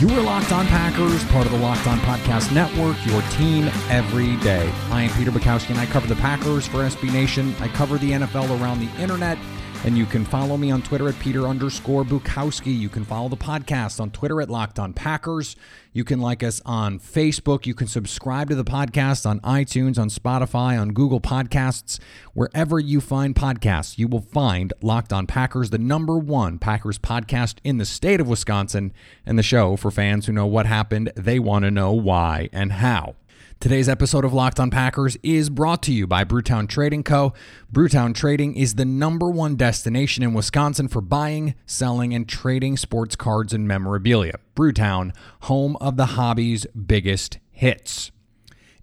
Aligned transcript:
You 0.00 0.08
are 0.16 0.22
Locked 0.22 0.50
On 0.50 0.66
Packers, 0.66 1.22
part 1.26 1.44
of 1.44 1.52
the 1.52 1.58
Locked 1.58 1.86
On 1.86 1.98
Podcast 1.98 2.54
Network, 2.54 2.96
your 3.04 3.20
team 3.32 3.68
every 3.90 4.36
day. 4.36 4.72
I 4.90 5.02
am 5.02 5.10
Peter 5.10 5.30
Bukowski, 5.30 5.72
and 5.72 5.78
I 5.78 5.84
cover 5.84 6.06
the 6.06 6.16
Packers 6.16 6.66
for 6.66 6.78
SB 6.78 7.12
Nation. 7.12 7.54
I 7.60 7.68
cover 7.68 7.98
the 7.98 8.12
NFL 8.12 8.48
around 8.58 8.80
the 8.80 8.88
internet, 8.98 9.36
and 9.84 9.96
you 9.96 10.04
can 10.04 10.24
follow 10.24 10.56
me 10.56 10.70
on 10.70 10.82
Twitter 10.82 11.08
at 11.08 11.18
Peter 11.20 11.46
underscore 11.46 12.04
Bukowski. 12.04 12.78
You 12.78 12.88
can 12.88 13.04
follow 13.04 13.28
the 13.28 13.36
podcast 13.36 13.98
on 13.98 14.10
Twitter 14.10 14.42
at 14.42 14.50
Locked 14.50 14.78
On 14.78 14.92
Packers. 14.92 15.56
You 15.92 16.04
can 16.04 16.20
like 16.20 16.42
us 16.42 16.60
on 16.66 16.98
Facebook. 16.98 17.64
You 17.64 17.74
can 17.74 17.86
subscribe 17.86 18.50
to 18.50 18.54
the 18.54 18.64
podcast 18.64 19.24
on 19.24 19.40
iTunes, 19.40 19.98
on 19.98 20.10
Spotify, 20.10 20.80
on 20.80 20.90
Google 20.92 21.20
Podcasts. 21.20 21.98
Wherever 22.34 22.78
you 22.78 23.00
find 23.00 23.34
podcasts, 23.34 23.96
you 23.98 24.06
will 24.06 24.20
find 24.20 24.72
Locked 24.82 25.12
On 25.12 25.26
Packers, 25.26 25.70
the 25.70 25.78
number 25.78 26.18
one 26.18 26.58
Packers 26.58 26.98
podcast 26.98 27.56
in 27.64 27.78
the 27.78 27.86
state 27.86 28.20
of 28.20 28.28
Wisconsin, 28.28 28.92
and 29.24 29.38
the 29.38 29.42
show 29.42 29.76
for 29.76 29.90
fans 29.90 30.26
who 30.26 30.32
know 30.32 30.46
what 30.46 30.66
happened. 30.66 31.10
They 31.16 31.38
want 31.38 31.64
to 31.64 31.70
know 31.70 31.92
why 31.92 32.50
and 32.52 32.72
how. 32.72 33.16
Today's 33.60 33.90
episode 33.90 34.24
of 34.24 34.32
Locked 34.32 34.58
on 34.58 34.70
Packers 34.70 35.18
is 35.22 35.50
brought 35.50 35.82
to 35.82 35.92
you 35.92 36.06
by 36.06 36.24
Brewtown 36.24 36.66
Trading 36.66 37.02
Co. 37.02 37.34
Brewtown 37.70 38.14
Trading 38.14 38.56
is 38.56 38.76
the 38.76 38.86
number 38.86 39.28
one 39.28 39.56
destination 39.56 40.24
in 40.24 40.32
Wisconsin 40.32 40.88
for 40.88 41.02
buying, 41.02 41.54
selling, 41.66 42.14
and 42.14 42.26
trading 42.26 42.78
sports 42.78 43.16
cards 43.16 43.52
and 43.52 43.68
memorabilia. 43.68 44.38
Brewtown, 44.56 45.14
home 45.40 45.76
of 45.78 45.98
the 45.98 46.06
hobby's 46.06 46.64
biggest 46.68 47.36
hits. 47.50 48.10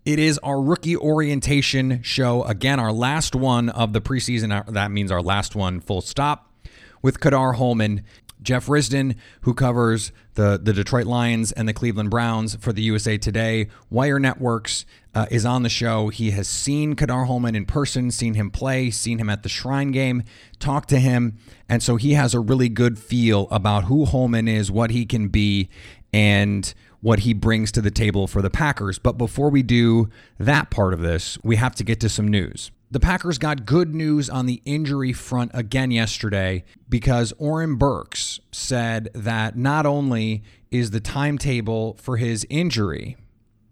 It 0.06 0.19
is 0.19 0.38
our 0.44 0.61
rookie 0.61 0.95
orientation 0.95 2.03
show. 2.03 2.44
Again, 2.44 2.80
our 2.80 2.94
last 2.94 3.34
one 3.36 3.69
of 3.69 3.94
the 3.94 4.00
preseason. 4.00 4.72
That 4.72 4.91
means 4.91 5.12
our 5.12 5.23
last 5.23 5.56
one, 5.56 5.80
full 5.80 6.02
stop, 6.02 6.53
with 7.02 7.19
Ka'Dar 7.19 7.56
Hollman. 7.56 8.03
Jeff 8.41 8.67
Risdon, 8.67 9.16
who 9.41 9.53
covers 9.53 10.11
the, 10.35 10.59
the 10.61 10.73
Detroit 10.73 11.05
Lions 11.05 11.51
and 11.51 11.67
the 11.67 11.73
Cleveland 11.73 12.09
Browns 12.09 12.56
for 12.56 12.72
the 12.72 12.81
USA 12.84 13.17
Today, 13.17 13.67
Wire 13.89 14.19
Networks, 14.19 14.85
uh, 15.16 15.25
is 15.31 15.45
on 15.45 15.63
the 15.63 15.69
show. 15.69 16.09
He 16.09 16.31
has 16.31 16.47
seen 16.47 16.95
Ka'Dar 16.95 17.25
Hollman 17.25 17.56
in 17.56 17.66
person, 17.66 18.12
seen 18.12 18.35
him 18.35 18.51
play, 18.51 18.91
seen 18.91 19.17
him 19.17 19.29
at 19.29 19.44
the 19.44 19.50
Shrine 19.50 19.91
game, 19.91 20.23
talked 20.59 20.89
to 20.89 21.00
him. 21.00 21.38
And 21.67 21.81
so 21.81 21.95
he 21.95 22.13
has 22.13 22.34
a 22.34 22.39
really 22.39 22.69
good 22.69 23.00
feel 23.00 23.47
about 23.50 23.85
who 23.85 24.06
Hollman 24.06 24.47
is, 24.47 24.72
what 24.72 24.91
he 24.91 25.06
can 25.06 25.29
be, 25.29 25.69
and 26.13 26.73
what 27.01 27.19
he 27.19 27.33
brings 27.33 27.72
to 27.72 27.81
the 27.81 27.91
table 27.91 28.28
for 28.28 28.41
the 28.41 28.50
Packers. 28.50 29.00
But 29.00 29.17
before 29.17 29.50
we 29.50 29.63
do 29.63 30.09
that 30.38 30.69
part 30.69 30.94
of 30.94 31.01
this, 31.01 31.38
we 31.44 31.56
have 31.56 31.75
to 31.75 31.83
get 31.83 32.00
to 32.01 32.09
some 32.09 32.28
news. 32.28 32.72
The 32.90 33.02
Packers 33.02 33.38
got 33.38 33.66
good 33.66 33.94
news 33.94 34.30
on 34.30 34.46
the 34.46 34.62
injury 34.64 35.12
front 35.12 35.52
again 35.53 35.92
yesterday 35.92 36.64
because 36.88 37.34
Oren 37.38 37.75
Burks 37.75 38.40
said 38.53 39.09
that 39.14 39.58
not 39.58 39.86
only 39.86 40.42
is 40.72 40.92
the 40.92 41.02
timetable 41.02 41.98
for 42.00 42.16
his 42.16 42.48
injury 42.50 43.18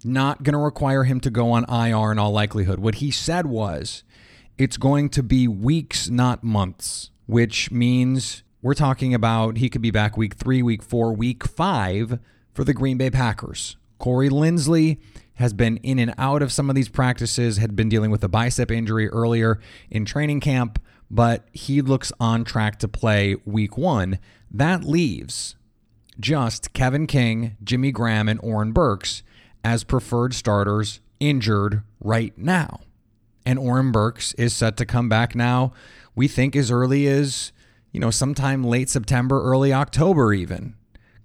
not 0.04 0.44
going 0.44 0.52
to 0.52 0.60
require 0.60 1.06
him 1.06 1.22
to 1.22 1.30
go 1.30 1.52
on 1.52 1.64
IR 1.70 2.12
in 2.12 2.20
all 2.20 2.32
likelihood, 2.32 2.80
what 2.80 2.96
he 2.96 3.10
said 3.10 3.46
was 3.46 4.04
it's 4.58 4.76
going 4.76 5.08
to 5.10 5.24
be 5.24 5.48
weeks, 5.48 6.10
not 6.10 6.44
months, 6.44 7.10
which 7.26 7.72
means 7.72 8.44
we're 8.62 8.74
talking 8.74 9.14
about 9.14 9.58
he 9.58 9.70
could 9.70 9.82
be 9.82 9.92
back 9.92 10.18
week 10.18 10.34
three, 10.34 10.62
week 10.62 10.84
four, 10.84 11.14
week 11.14 11.48
five 11.48 12.20
for 12.54 12.66
the 12.66 12.74
Green 12.74 12.98
Bay 12.98 13.10
Packers. 13.10 13.78
Corey 13.98 14.30
Linsley 14.30 14.98
has 15.36 15.54
been 15.54 15.78
in 15.78 16.00
and 16.00 16.14
out 16.18 16.42
of 16.42 16.52
some 16.52 16.70
of 16.70 16.76
these 16.76 16.90
practices, 16.90 17.58
had 17.58 17.76
been 17.76 17.90
dealing 17.90 18.12
with 18.12 18.24
a 18.24 18.30
bicep 18.30 18.72
injury 18.72 19.10
earlier 19.10 19.60
in 19.90 20.06
training 20.06 20.40
camp, 20.40 20.80
but 21.12 21.48
he 21.52 21.82
looks 21.82 22.12
on 22.20 22.44
track 22.44 22.80
to 22.80 22.88
play 22.88 23.36
week 23.46 23.78
one. 23.78 24.20
That 24.50 24.84
leaves 24.84 25.56
just 26.20 26.74
Kevin 26.74 27.08
King, 27.08 27.58
Jimmy 27.64 27.92
Graham, 27.92 28.30
and 28.30 28.40
Oren 28.42 28.72
Burks 28.72 29.24
as 29.64 29.84
preferred 29.84 30.34
starters 30.34 31.02
injured 31.20 31.84
right 32.00 32.38
now. 32.38 32.82
And 33.46 33.60
Oren 33.60 33.92
Burks 33.92 34.34
is 34.36 34.56
set 34.56 34.78
to 34.78 34.86
come 34.86 35.10
back 35.10 35.36
now, 35.36 35.74
we 36.16 36.28
think 36.28 36.56
as 36.56 36.72
early 36.72 37.08
as, 37.08 37.52
you 37.92 38.00
know, 38.00 38.10
sometime 38.10 38.64
late 38.64 38.90
September, 38.90 39.42
early 39.44 39.74
October, 39.74 40.34
even. 40.34 40.76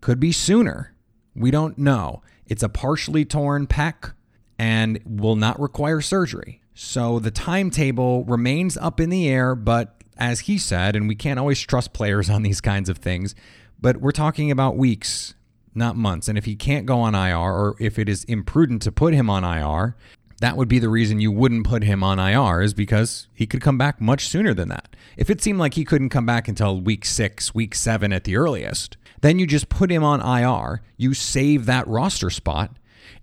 Could 0.01 0.19
be 0.19 0.33
sooner. 0.33 0.95
We 1.35 1.51
don't 1.51 1.79
know. 1.79 2.23
It's 2.51 2.65
a 2.65 2.69
partially 2.69 3.25
torn 3.25 3.69
pec 3.69 4.13
and 4.59 5.01
will 5.07 5.37
not 5.37 5.59
require 5.59 6.03
surgery. 6.03 6.61
So 6.75 7.19
the 7.21 7.31
timetable 7.31 8.25
remains 8.25 8.77
up 8.77 9.01
in 9.01 9.09
the 9.09 9.29
air, 9.29 9.55
but 9.55 10.03
as 10.19 10.41
he 10.41 10.59
said, 10.59 10.97
and 10.97 11.09
we 11.09 11.15
can't 11.15 11.39
always 11.39 11.61
trust 11.61 11.93
players 11.93 12.29
on 12.29 12.43
these 12.43 12.61
kinds 12.61 12.89
of 12.89 12.99
things, 12.99 13.35
but 13.81 13.99
we're 13.99 14.11
talking 14.11 14.51
about 14.51 14.77
weeks, 14.77 15.35
not 15.75 15.97
months. 15.97 16.27
And 16.27 16.37
if 16.37 16.45
he 16.45 16.57
can't 16.57 16.87
go 16.87 17.01
on 17.01 17.15
IR, 17.15 17.39
or 17.39 17.77
if 17.79 17.99
it 17.99 18.09
is 18.09 18.25
imprudent 18.25 18.83
to 18.83 18.93
put 18.93 19.15
him 19.15 19.31
on 19.31 19.45
IR, 19.45 19.97
that 20.41 20.57
would 20.57 20.69
be 20.69 20.79
the 20.79 20.89
reason 20.89 21.21
you 21.21 21.31
wouldn't 21.31 21.67
put 21.67 21.85
him 21.85 22.03
on 22.03 22.19
IR, 22.19 22.63
is 22.63 22.75
because 22.75 23.29
he 23.33 23.47
could 23.47 23.61
come 23.61 23.79
back 23.79 24.01
much 24.01 24.27
sooner 24.27 24.53
than 24.53 24.69
that. 24.71 24.97
If 25.17 25.31
it 25.31 25.41
seemed 25.41 25.59
like 25.61 25.75
he 25.75 25.85
couldn't 25.85 26.09
come 26.09 26.27
back 26.27 26.49
until 26.49 26.81
week 26.81 27.05
six, 27.05 27.55
week 27.55 27.75
seven 27.75 28.13
at 28.13 28.25
the 28.25 28.37
earliest, 28.37 28.97
then 29.21 29.39
you 29.39 29.47
just 29.47 29.69
put 29.69 29.91
him 29.91 30.03
on 30.03 30.21
IR, 30.21 30.83
you 30.97 31.15
save 31.15 31.67
that 31.67 31.87
roster 31.87 32.31
spot, 32.31 32.73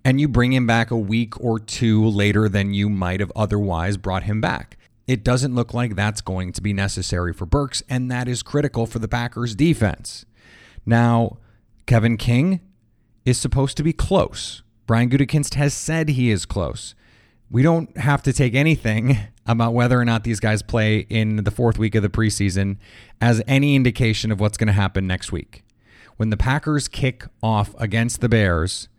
and 0.03 0.21
you 0.21 0.27
bring 0.27 0.53
him 0.53 0.67
back 0.67 0.91
a 0.91 0.97
week 0.97 1.39
or 1.41 1.59
two 1.59 2.05
later 2.05 2.47
than 2.47 2.73
you 2.73 2.89
might 2.89 3.19
have 3.19 3.31
otherwise 3.35 3.97
brought 3.97 4.23
him 4.23 4.39
back. 4.39 4.77
It 5.07 5.23
doesn't 5.23 5.55
look 5.55 5.73
like 5.73 5.95
that's 5.95 6.21
going 6.21 6.53
to 6.53 6.61
be 6.61 6.73
necessary 6.73 7.33
for 7.33 7.45
Burks, 7.45 7.81
and 7.89 8.11
that 8.11 8.27
is 8.27 8.43
critical 8.43 8.85
for 8.85 8.99
the 8.99 9.07
Packers 9.07 9.55
defense. 9.55 10.25
Now, 10.85 11.37
Kevin 11.85 12.17
King 12.17 12.59
is 13.25 13.39
supposed 13.39 13.77
to 13.77 13.83
be 13.83 13.93
close. 13.93 14.61
Brian 14.85 15.09
Gutekunst 15.09 15.55
has 15.55 15.73
said 15.73 16.09
he 16.09 16.29
is 16.29 16.45
close. 16.45 16.93
We 17.49 17.63
don't 17.63 17.95
have 17.97 18.21
to 18.23 18.33
take 18.33 18.53
anything 18.53 19.17
about 19.47 19.73
whether 19.73 19.99
or 19.99 20.05
not 20.05 20.25
these 20.25 20.41
guys 20.41 20.61
play 20.61 20.99
in 21.09 21.37
the 21.37 21.51
fourth 21.51 21.77
week 21.77 21.95
of 21.95 22.03
the 22.03 22.09
preseason 22.09 22.77
as 23.21 23.41
any 23.47 23.75
indication 23.75 24.31
of 24.31 24.39
what's 24.39 24.57
going 24.57 24.67
to 24.67 24.73
happen 24.73 25.07
next 25.07 25.31
week 25.31 25.63
when 26.17 26.29
the 26.29 26.37
Packers 26.37 26.87
kick 26.87 27.25
off 27.41 27.73
against 27.79 28.21
the 28.21 28.29
Bears, 28.29 28.89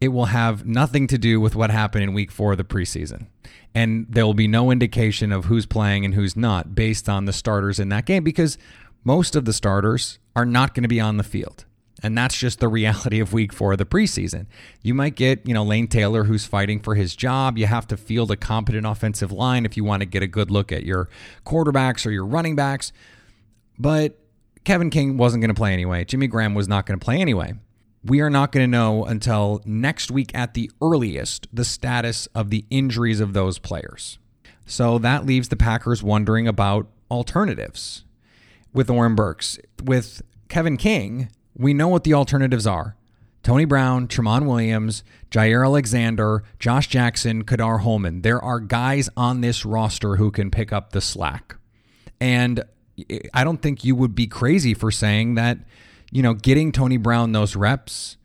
it 0.00 0.08
will 0.08 0.26
have 0.26 0.66
nothing 0.66 1.06
to 1.08 1.18
do 1.18 1.40
with 1.40 1.54
what 1.54 1.70
happened 1.70 2.04
in 2.04 2.14
week 2.14 2.30
four 2.30 2.52
of 2.52 2.58
the 2.58 2.64
preseason. 2.64 3.26
And 3.74 4.06
there 4.08 4.24
will 4.24 4.34
be 4.34 4.48
no 4.48 4.70
indication 4.70 5.32
of 5.32 5.46
who's 5.46 5.66
playing 5.66 6.04
and 6.04 6.14
who's 6.14 6.36
not 6.36 6.74
based 6.74 7.08
on 7.08 7.24
the 7.24 7.32
starters 7.32 7.78
in 7.78 7.88
that 7.90 8.06
game 8.06 8.22
because 8.24 8.56
most 9.02 9.36
of 9.36 9.44
the 9.44 9.52
starters 9.52 10.18
are 10.36 10.46
not 10.46 10.74
going 10.74 10.82
to 10.82 10.88
be 10.88 11.00
on 11.00 11.16
the 11.16 11.24
field. 11.24 11.64
And 12.02 12.16
that's 12.16 12.36
just 12.36 12.60
the 12.60 12.68
reality 12.80 13.18
of 13.20 13.32
week 13.32 13.52
four 13.52 13.72
of 13.72 13.78
the 13.78 13.86
preseason. 13.86 14.46
You 14.82 14.94
might 14.94 15.16
get, 15.16 15.46
you 15.46 15.54
know, 15.54 15.64
Lane 15.64 15.88
Taylor 15.88 16.24
who's 16.24 16.44
fighting 16.44 16.80
for 16.80 16.94
his 16.94 17.16
job. 17.16 17.58
You 17.58 17.66
have 17.66 17.88
to 17.88 17.96
field 17.96 18.30
a 18.30 18.36
competent 18.36 18.86
offensive 18.86 19.32
line 19.32 19.64
if 19.64 19.76
you 19.76 19.84
want 19.84 20.00
to 20.02 20.06
get 20.06 20.22
a 20.22 20.26
good 20.26 20.50
look 20.50 20.70
at 20.70 20.84
your 20.84 21.08
quarterbacks 21.44 22.06
or 22.06 22.10
your 22.10 22.26
running 22.26 22.56
backs. 22.56 22.92
But 23.78 24.18
Kevin 24.64 24.90
King 24.90 25.16
wasn't 25.16 25.42
going 25.42 25.48
to 25.48 25.54
play 25.54 25.72
anyway. 25.72 26.04
Jimmy 26.04 26.26
Graham 26.26 26.54
was 26.54 26.68
not 26.68 26.86
going 26.86 26.98
to 26.98 27.04
play 27.04 27.20
anyway. 27.20 27.54
We 28.02 28.20
are 28.20 28.30
not 28.30 28.52
going 28.52 28.64
to 28.64 28.70
know 28.70 29.04
until 29.04 29.62
next 29.64 30.10
week 30.10 30.30
at 30.34 30.54
the 30.54 30.70
earliest 30.82 31.46
the 31.52 31.64
status 31.64 32.26
of 32.34 32.50
the 32.50 32.64
injuries 32.70 33.20
of 33.20 33.32
those 33.32 33.58
players. 33.58 34.18
So 34.66 34.98
that 34.98 35.26
leaves 35.26 35.48
the 35.48 35.56
Packers 35.56 36.02
wondering 36.02 36.48
about 36.48 36.88
alternatives 37.10 38.04
with 38.72 38.90
Oren 38.90 39.14
Burks. 39.14 39.58
With 39.82 40.22
Kevin 40.48 40.76
King, 40.76 41.30
we 41.56 41.74
know 41.74 41.88
what 41.88 42.04
the 42.04 42.14
alternatives 42.14 42.66
are. 42.66 42.96
Tony 43.42 43.66
Brown, 43.66 44.08
Tramon 44.08 44.46
Williams, 44.46 45.04
Jaire 45.30 45.64
Alexander, 45.64 46.42
Josh 46.58 46.88
Jackson, 46.88 47.44
Ka'Dar 47.44 47.82
Hollman. 47.82 48.22
There 48.22 48.42
are 48.42 48.58
guys 48.58 49.10
on 49.18 49.42
this 49.42 49.66
roster 49.66 50.16
who 50.16 50.30
can 50.30 50.50
pick 50.50 50.72
up 50.72 50.92
the 50.92 51.02
slack. 51.02 51.56
And 52.20 52.64
I 53.32 53.44
don't 53.44 53.60
think 53.60 53.84
you 53.84 53.94
would 53.94 54.14
be 54.14 54.26
crazy 54.26 54.74
for 54.74 54.90
saying 54.90 55.34
that, 55.34 55.58
you 56.10 56.22
know, 56.22 56.34
getting 56.34 56.72
Tony 56.72 56.96
Brown 56.96 57.32
those 57.32 57.56
reps 57.56 58.16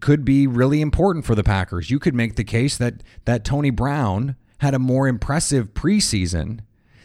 could 0.00 0.24
be 0.24 0.46
really 0.46 0.80
important 0.80 1.24
for 1.24 1.34
the 1.34 1.44
Packers. 1.44 1.90
You 1.90 1.98
could 1.98 2.14
make 2.14 2.36
the 2.36 2.44
case 2.44 2.76
that 2.76 3.02
that 3.24 3.44
Tony 3.44 3.70
Brown 3.70 4.36
had 4.58 4.74
a 4.74 4.78
more 4.78 5.08
impressive 5.08 5.74
preseason 5.74 6.60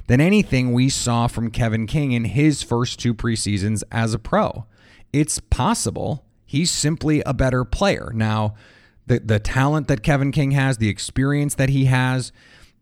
than 0.08 0.22
anything 0.22 0.74
we 0.74 0.90
saw 0.90 1.28
from 1.28 1.52
Kevin 1.52 1.86
King 1.88 2.12
in 2.12 2.26
his 2.26 2.64
first 2.64 3.00
two 3.00 3.14
preseasons 3.14 3.84
as 3.92 4.14
a 4.14 4.20
pro. 4.20 4.66
It's 5.14 5.40
possible 5.40 6.26
He's 6.48 6.72
simply 6.72 7.22
a 7.26 7.34
better 7.34 7.66
player. 7.66 8.12
Now, 8.16 8.56
the 9.06 9.20
the 9.20 9.38
talent 9.38 9.90
that 9.90 10.02
Kevin 10.02 10.32
King 10.32 10.52
has, 10.52 10.78
the 10.78 10.88
experience 10.88 11.56
that 11.56 11.70
he 11.70 11.86
has, 11.86 12.32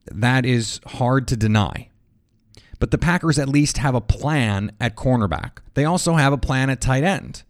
that 0.05 0.45
is 0.45 0.79
hard 0.85 1.27
to 1.29 1.35
deny. 1.35 1.89
But 2.79 2.91
the 2.91 2.97
Packers 2.97 3.39
at 3.39 3.49
least 3.49 3.77
have 3.77 3.95
a 3.95 4.01
plan 4.01 4.71
at 4.79 4.95
cornerback. 4.95 5.59
They 5.73 5.85
also 5.85 6.15
have 6.15 6.33
a 6.33 6.37
plan 6.37 6.69
at 6.69 6.81
tight 6.81 7.03
end. 7.03 7.43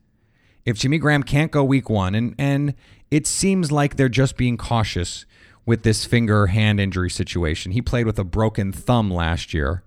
If 0.66 0.78
Jimmy 0.78 0.98
Graham 0.98 1.24
can't 1.24 1.52
go 1.52 1.64
week 1.64 1.90
one, 1.90 2.16
and, 2.16 2.36
and 2.38 2.74
it 3.12 3.28
seems 3.28 3.72
like 3.72 3.96
they're 3.96 4.10
just 4.10 4.38
being 4.38 4.58
cautious 4.58 5.26
with 5.66 5.84
this 5.84 6.06
finger 6.06 6.48
hand 6.48 6.80
injury 6.80 7.10
situation. 7.10 7.72
He 7.72 7.82
played 7.82 8.06
with 8.06 8.20
a 8.20 8.24
broken 8.24 8.72
thumb 8.72 9.12
last 9.12 9.54
year. 9.54 9.84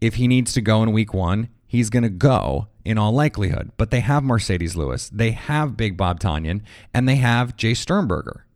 If 0.00 0.16
he 0.16 0.28
needs 0.28 0.52
to 0.52 0.60
go 0.60 0.82
in 0.82 0.92
week 0.92 1.14
one, 1.14 1.48
he's 1.66 1.90
going 1.90 2.02
to 2.02 2.10
go 2.10 2.68
in 2.84 2.98
all 2.98 3.12
likelihood. 3.12 3.72
But 3.76 3.90
they 3.90 4.00
have 4.00 4.22
Marcedes 4.22 4.76
Lewis, 4.76 5.08
they 5.08 5.30
have 5.32 5.76
Big 5.76 5.96
Bob 5.96 6.20
Tonyan, 6.20 6.60
and 6.92 7.08
they 7.08 7.16
have 7.16 7.56
Jace 7.56 7.78
Sternberger, 7.78 8.46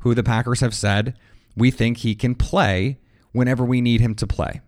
who 0.00 0.14
the 0.14 0.22
Packers 0.22 0.60
have 0.60 0.74
said 0.74 1.16
we 1.56 1.70
think 1.70 1.98
he 1.98 2.14
can 2.14 2.34
play 2.34 2.98
whenever 3.32 3.64
we 3.64 3.80
need 3.80 4.00
him 4.00 4.14
to 4.16 4.26
play. 4.26 4.60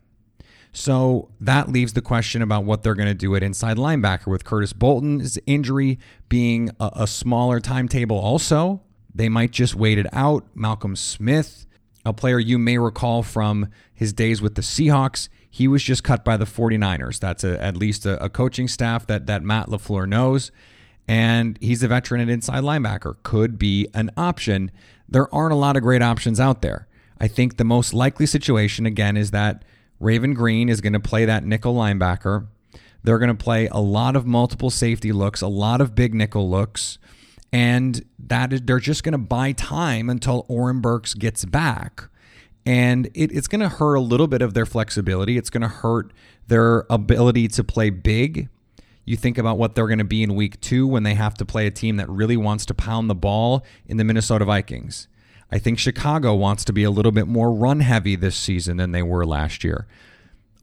So 0.73 1.29
that 1.39 1.69
leaves 1.69 1.93
the 1.93 2.01
question 2.01 2.41
about 2.41 2.65
what 2.65 2.83
they're 2.83 2.95
going 2.95 3.09
to 3.09 3.15
do 3.15 3.37
at 3.37 3.43
inside 3.43 3.77
linebacker 3.77 4.29
with 4.29 4.45
Curtis 4.45 4.73
Bolton's 4.73 5.39
injury 5.47 5.99
being 6.31 6.71
a, 6.81 6.91
a 6.95 7.07
smaller 7.07 7.61
timetable, 7.61 8.19
also. 8.19 8.81
They 9.15 9.29
might 9.29 9.51
just 9.51 9.75
wait 9.75 9.99
it 9.99 10.07
out. 10.15 10.47
Malcolm 10.55 10.97
Smith, 10.97 11.67
a 12.07 12.15
player 12.15 12.39
you 12.39 12.59
may 12.59 12.79
recall 12.79 13.23
from 13.23 13.69
his 13.93 14.15
days 14.15 14.41
with 14.41 14.55
the 14.55 14.63
Seahawks, 14.63 15.29
he 15.51 15.69
was 15.69 15.83
just 15.83 16.03
cut 16.03 16.25
by 16.25 16.39
the 16.39 16.47
49ers. 16.47 17.21
That's 17.21 17.45
a, 17.45 17.63
at 17.63 17.77
least 17.77 18.07
a, 18.07 18.25
a 18.25 18.31
coaching 18.31 18.69
staff 18.69 19.07
that, 19.09 19.27
that 19.27 19.43
Matt 19.43 19.67
LaFleur 19.67 20.09
knows. 20.09 20.51
And 21.07 21.59
he's 21.61 21.83
a 21.83 21.89
veteran 21.89 22.23
at 22.23 22.31
inside 22.31 22.63
linebacker. 22.63 23.17
Could 23.23 23.59
be 23.59 23.87
an 23.93 24.11
option. 24.17 24.71
There 25.07 25.33
aren't 25.35 25.53
a 25.53 25.57
lot 25.57 25.77
of 25.77 25.83
great 25.83 26.01
options 26.01 26.41
out 26.41 26.63
there. 26.63 26.89
I 27.21 27.29
think 27.29 27.59
the 27.59 27.65
most 27.65 27.93
likely 27.93 28.25
situation, 28.25 28.87
again, 28.87 29.19
is 29.19 29.31
that 29.33 29.63
Raven 30.03 30.35
Greene 30.35 30.69
is 30.69 30.81
going 30.81 30.93
to 30.93 31.01
play 31.01 31.25
that 31.25 31.45
nickel 31.45 31.75
linebacker. 31.75 32.49
They're 33.03 33.19
going 33.19 33.37
to 33.37 33.45
play 33.45 33.69
a 33.69 33.81
lot 33.81 34.17
of 34.17 34.27
multiple 34.27 34.71
safety 34.71 35.13
looks, 35.13 35.41
a 35.41 35.49
lot 35.49 35.81
of 35.81 35.95
big 35.95 36.15
nickel 36.15 36.49
looks, 36.49 36.99
and 37.53 38.05
that 38.19 38.53
is, 38.53 38.63
they're 38.63 38.79
just 38.79 39.03
going 39.03 39.13
to 39.13 39.19
buy 39.19 39.53
time 39.53 40.09
until 40.09 40.47
Oren 40.49 40.81
Burks 40.81 41.15
gets 41.15 41.45
back 41.45 42.09
and 42.65 43.07
it, 43.15 43.33
it's 43.33 43.49
going 43.49 43.61
to 43.61 43.69
hurt 43.69 43.95
a 43.95 44.01
little 44.01 44.27
bit 44.27 44.43
of 44.43 44.55
their 44.55 44.67
flexibility. 44.67 45.37
It's 45.37 45.51
going 45.51 45.63
to 45.63 45.69
hurt 45.69 46.13
their 46.47 46.87
ability 46.91 47.49
to 47.49 47.65
play 47.65 47.91
big. 47.91 48.49
You 49.05 49.17
think 49.17 49.37
about 49.37 49.59
what 49.59 49.75
they're 49.75 49.89
going 49.89 49.99
to 49.99 50.05
be 50.05 50.23
in 50.23 50.35
week 50.35 50.61
two 50.61 50.87
when 50.87 51.03
they 51.03 51.15
have 51.15 51.35
to 51.35 51.45
play 51.45 51.67
a 51.67 51.71
team 51.71 51.97
that 51.97 52.09
really 52.09 52.37
wants 52.37 52.65
to 52.67 52.75
pound 52.75 53.11
the 53.11 53.15
ball 53.15 53.65
in 53.87 53.97
the 53.97 54.05
Minnesota 54.05 54.45
Vikings. 54.45 55.09
I 55.53 55.59
think 55.59 55.79
Chicago 55.79 56.35
wants 56.35 56.65
to 56.65 56.73
be 56.73 56.83
a 56.83 56.91
little 56.91 57.13
bit 57.13 57.29
more 57.29 57.53
run 57.53 57.81
heavy 57.81 58.17
this 58.17 58.37
season 58.37 58.79
than 58.79 58.93
they 58.93 59.03
were 59.03 59.27
last 59.27 59.63
year. 59.63 59.87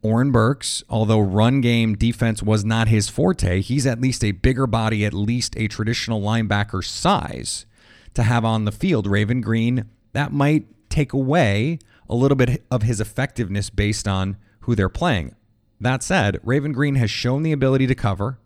Oren 0.02 0.32
Burks, 0.32 0.84
although 0.90 1.20
run 1.20 1.62
game 1.62 1.96
defense 1.96 2.42
was 2.42 2.66
not 2.66 2.88
his 2.88 3.08
forte, 3.08 3.62
he's 3.62 3.86
at 3.86 4.02
least 4.02 4.24
a 4.24 4.32
bigger 4.32 4.66
body, 4.66 5.06
at 5.06 5.14
least 5.14 5.56
a 5.58 5.68
traditional 5.68 6.22
linebacker 6.22 6.84
size 6.84 7.68
to 8.16 8.24
have 8.24 8.44
on 8.44 8.66
the 8.66 8.72
field. 8.72 9.06
Raven 9.06 9.42
Greene, 9.42 9.86
that 10.14 10.34
might 10.34 10.66
take 10.90 11.14
away 11.14 11.78
a 12.10 12.16
little 12.16 12.36
bit 12.36 12.64
of 12.72 12.82
his 12.82 13.00
effectiveness 13.00 13.70
based 13.70 14.08
on 14.08 14.38
who 14.62 14.74
they're 14.74 14.90
playing. 14.90 15.36
That 15.80 16.02
said, 16.02 16.40
Raven 16.42 16.72
Greene 16.72 16.96
has 16.96 17.12
shown 17.12 17.44
the 17.44 17.52
ability 17.52 17.86
to 17.86 17.96
cover 17.96 18.40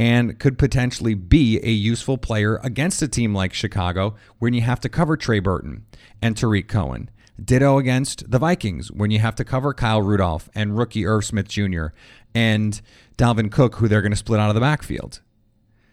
and 0.00 0.38
could 0.38 0.56
potentially 0.56 1.12
be 1.12 1.60
a 1.62 1.70
useful 1.70 2.16
player 2.16 2.58
against 2.64 3.02
a 3.02 3.06
team 3.06 3.34
like 3.34 3.52
Chicago 3.52 4.14
when 4.38 4.54
you 4.54 4.62
have 4.62 4.80
to 4.80 4.88
cover 4.88 5.14
Trey 5.14 5.40
Burton 5.40 5.84
and 6.22 6.34
Tarik 6.34 6.68
Cohen. 6.68 7.10
Ditto 7.38 7.76
against 7.76 8.30
the 8.30 8.38
Vikings 8.38 8.90
when 8.90 9.10
you 9.10 9.18
have 9.18 9.34
to 9.34 9.44
cover 9.44 9.74
Kyle 9.74 10.00
Rudolph 10.00 10.48
and 10.54 10.78
rookie 10.78 11.04
Irv 11.04 11.26
Smith 11.26 11.48
Jr. 11.48 11.88
and 12.34 12.80
Dalvin 13.18 13.52
Cook, 13.52 13.74
who 13.74 13.88
they're 13.88 14.00
going 14.00 14.12
to 14.12 14.16
split 14.16 14.40
out 14.40 14.48
of 14.48 14.54
the 14.54 14.60
backfield. 14.62 15.20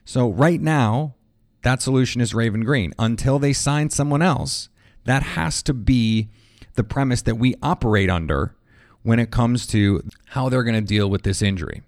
So, 0.06 0.30
right 0.30 0.62
now, 0.62 1.16
that 1.64 1.82
solution 1.82 2.22
is 2.22 2.34
Raven 2.34 2.64
Greene. 2.64 2.94
Until 2.98 3.40
they 3.40 3.52
sign 3.52 3.90
someone 3.90 4.22
else, 4.22 4.70
that 5.04 5.22
has 5.22 5.62
to 5.64 5.74
be 5.74 6.30
the 6.76 6.84
premise 6.86 7.24
that 7.24 7.36
we 7.36 7.56
operate 7.62 8.10
under 8.10 8.56
when 9.04 9.20
it 9.20 9.32
comes 9.32 9.68
to 9.68 10.02
how 10.28 10.48
they're 10.48 10.64
going 10.64 10.76
to 10.76 10.82
deal 10.82 11.10
with 11.10 11.24
this 11.24 11.42
injury. 11.42 11.82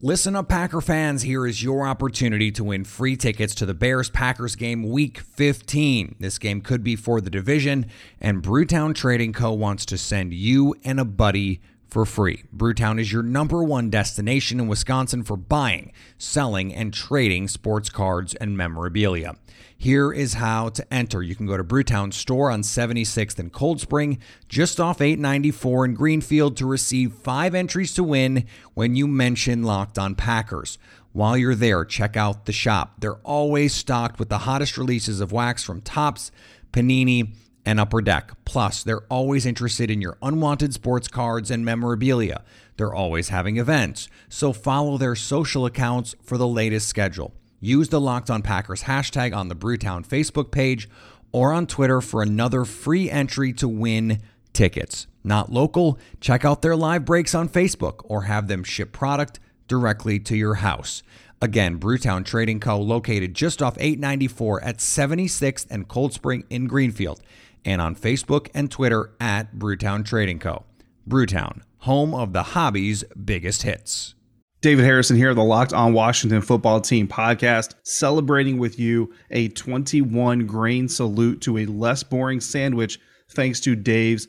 Listen 0.00 0.36
up, 0.36 0.48
Packer 0.48 0.80
fans. 0.80 1.22
Here 1.22 1.44
is 1.44 1.60
your 1.60 1.84
opportunity 1.84 2.52
to 2.52 2.62
win 2.62 2.84
free 2.84 3.16
tickets 3.16 3.52
to 3.56 3.66
the 3.66 3.74
Bears 3.74 4.08
Packers 4.08 4.54
game 4.54 4.88
week 4.88 5.18
15. 5.18 6.14
This 6.20 6.38
game 6.38 6.60
could 6.60 6.84
be 6.84 6.94
for 6.94 7.20
the 7.20 7.30
division, 7.30 7.84
and 8.20 8.40
Brewtown 8.40 8.94
Trading 8.94 9.32
Co. 9.32 9.52
wants 9.52 9.84
to 9.86 9.98
send 9.98 10.32
you 10.32 10.76
and 10.84 11.00
a 11.00 11.04
buddy 11.04 11.60
for 11.88 12.04
free. 12.04 12.44
Brewtown 12.54 13.00
is 13.00 13.12
your 13.12 13.22
number 13.22 13.62
one 13.62 13.90
destination 13.90 14.60
in 14.60 14.68
Wisconsin 14.68 15.22
for 15.22 15.36
buying, 15.36 15.92
selling, 16.18 16.74
and 16.74 16.92
trading 16.92 17.48
sports 17.48 17.88
cards 17.88 18.34
and 18.34 18.56
memorabilia. 18.56 19.36
Here 19.76 20.12
is 20.12 20.34
how 20.34 20.70
to 20.70 20.92
enter. 20.92 21.22
You 21.22 21.36
can 21.36 21.46
go 21.46 21.56
to 21.56 21.64
Brewtown 21.64 22.12
store 22.12 22.50
on 22.50 22.62
76th 22.62 23.38
and 23.38 23.52
Cold 23.52 23.80
Spring, 23.80 24.18
just 24.48 24.80
off 24.80 25.00
894 25.00 25.84
in 25.84 25.94
Greenfield, 25.94 26.56
to 26.56 26.66
receive 26.66 27.12
five 27.12 27.54
entries 27.54 27.94
to 27.94 28.02
win 28.02 28.44
when 28.74 28.96
you 28.96 29.06
mention 29.06 29.62
Locked 29.62 29.98
on 29.98 30.14
Packers. 30.14 30.78
While 31.12 31.36
you're 31.36 31.54
there, 31.54 31.84
check 31.84 32.16
out 32.16 32.44
the 32.44 32.52
shop. 32.52 32.94
They're 32.98 33.16
always 33.24 33.72
stocked 33.72 34.18
with 34.18 34.28
the 34.28 34.38
hottest 34.38 34.76
releases 34.76 35.20
of 35.20 35.32
wax 35.32 35.62
from 35.64 35.80
Topps, 35.80 36.32
Panini, 36.72 37.34
and 37.68 37.78
Upper 37.78 38.00
Deck. 38.00 38.32
Plus, 38.46 38.82
they're 38.82 39.04
always 39.10 39.44
interested 39.44 39.90
in 39.90 40.00
your 40.00 40.16
unwanted 40.22 40.72
sports 40.72 41.06
cards 41.06 41.50
and 41.50 41.66
memorabilia. 41.66 42.42
They're 42.78 42.94
always 42.94 43.28
having 43.28 43.58
events, 43.58 44.08
so 44.30 44.54
follow 44.54 44.96
their 44.96 45.14
social 45.14 45.66
accounts 45.66 46.14
for 46.22 46.38
the 46.38 46.48
latest 46.48 46.88
schedule. 46.88 47.34
Use 47.60 47.90
the 47.90 48.00
Locked 48.00 48.30
On 48.30 48.40
Packers 48.40 48.84
hashtag 48.84 49.36
on 49.36 49.48
the 49.48 49.54
Brewtown 49.54 50.06
Facebook 50.06 50.50
page 50.50 50.88
or 51.30 51.52
on 51.52 51.66
Twitter 51.66 52.00
for 52.00 52.22
another 52.22 52.64
free 52.64 53.10
entry 53.10 53.52
to 53.52 53.68
win 53.68 54.22
tickets. 54.54 55.06
Not 55.22 55.52
local? 55.52 55.98
Check 56.22 56.46
out 56.46 56.62
their 56.62 56.76
live 56.76 57.04
breaks 57.04 57.34
on 57.34 57.50
Facebook 57.50 58.00
or 58.04 58.22
have 58.22 58.48
them 58.48 58.64
ship 58.64 58.92
product 58.92 59.40
directly 59.66 60.18
to 60.20 60.34
your 60.34 60.54
house. 60.54 61.02
Again, 61.42 61.78
Brewtown 61.78 62.24
Trading 62.24 62.60
Co. 62.60 62.80
located 62.80 63.34
just 63.34 63.60
off 63.60 63.76
894 63.78 64.64
at 64.64 64.78
76th 64.78 65.66
and 65.70 65.86
Cold 65.86 66.14
Spring 66.14 66.44
in 66.48 66.66
Greenfield 66.66 67.20
and 67.68 67.82
on 67.82 67.94
Facebook 67.94 68.48
and 68.54 68.70
Twitter 68.70 69.10
at 69.20 69.54
Brewtown 69.54 70.04
Trading 70.04 70.38
Co. 70.38 70.64
Brewtown, 71.06 71.60
home 71.78 72.14
of 72.14 72.32
the 72.32 72.42
hobby's 72.42 73.04
biggest 73.04 73.62
hits. 73.62 74.14
David 74.62 74.86
Harrison 74.86 75.16
here, 75.16 75.34
the 75.34 75.44
Locked 75.44 75.74
On 75.74 75.92
Washington 75.92 76.40
Football 76.40 76.80
Team 76.80 77.06
podcast, 77.06 77.74
celebrating 77.84 78.58
with 78.58 78.78
you 78.78 79.12
a 79.30 79.48
21 79.48 80.46
grain 80.46 80.88
salute 80.88 81.42
to 81.42 81.58
a 81.58 81.66
less 81.66 82.02
boring 82.02 82.40
sandwich 82.40 82.98
thanks 83.28 83.60
to 83.60 83.76
Dave's 83.76 84.28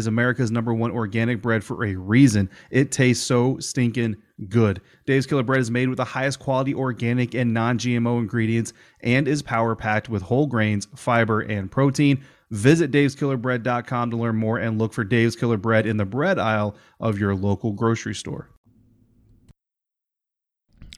America's 0.07 0.51
number 0.51 0.73
one 0.73 0.91
organic 0.91 1.41
bread 1.41 1.63
for 1.63 1.85
a 1.85 1.95
reason. 1.95 2.49
It 2.69 2.91
tastes 2.91 3.25
so 3.25 3.57
stinking 3.59 4.17
good. 4.49 4.81
Dave's 5.05 5.25
Killer 5.25 5.43
Bread 5.43 5.61
is 5.61 5.71
made 5.71 5.89
with 5.89 5.97
the 5.97 6.05
highest 6.05 6.39
quality 6.39 6.73
organic 6.73 7.33
and 7.33 7.53
non 7.53 7.77
GMO 7.77 8.19
ingredients 8.19 8.73
and 9.01 9.27
is 9.27 9.41
power 9.41 9.75
packed 9.75 10.09
with 10.09 10.21
whole 10.21 10.47
grains, 10.47 10.87
fiber, 10.95 11.41
and 11.41 11.71
protein. 11.71 12.23
Visit 12.51 12.91
daveskillerbread.com 12.91 14.11
to 14.11 14.17
learn 14.17 14.35
more 14.35 14.57
and 14.57 14.77
look 14.77 14.93
for 14.93 15.03
Dave's 15.03 15.35
Killer 15.35 15.57
Bread 15.57 15.85
in 15.85 15.97
the 15.97 16.05
bread 16.05 16.37
aisle 16.37 16.75
of 16.99 17.17
your 17.17 17.33
local 17.33 17.71
grocery 17.71 18.15
store. 18.15 18.49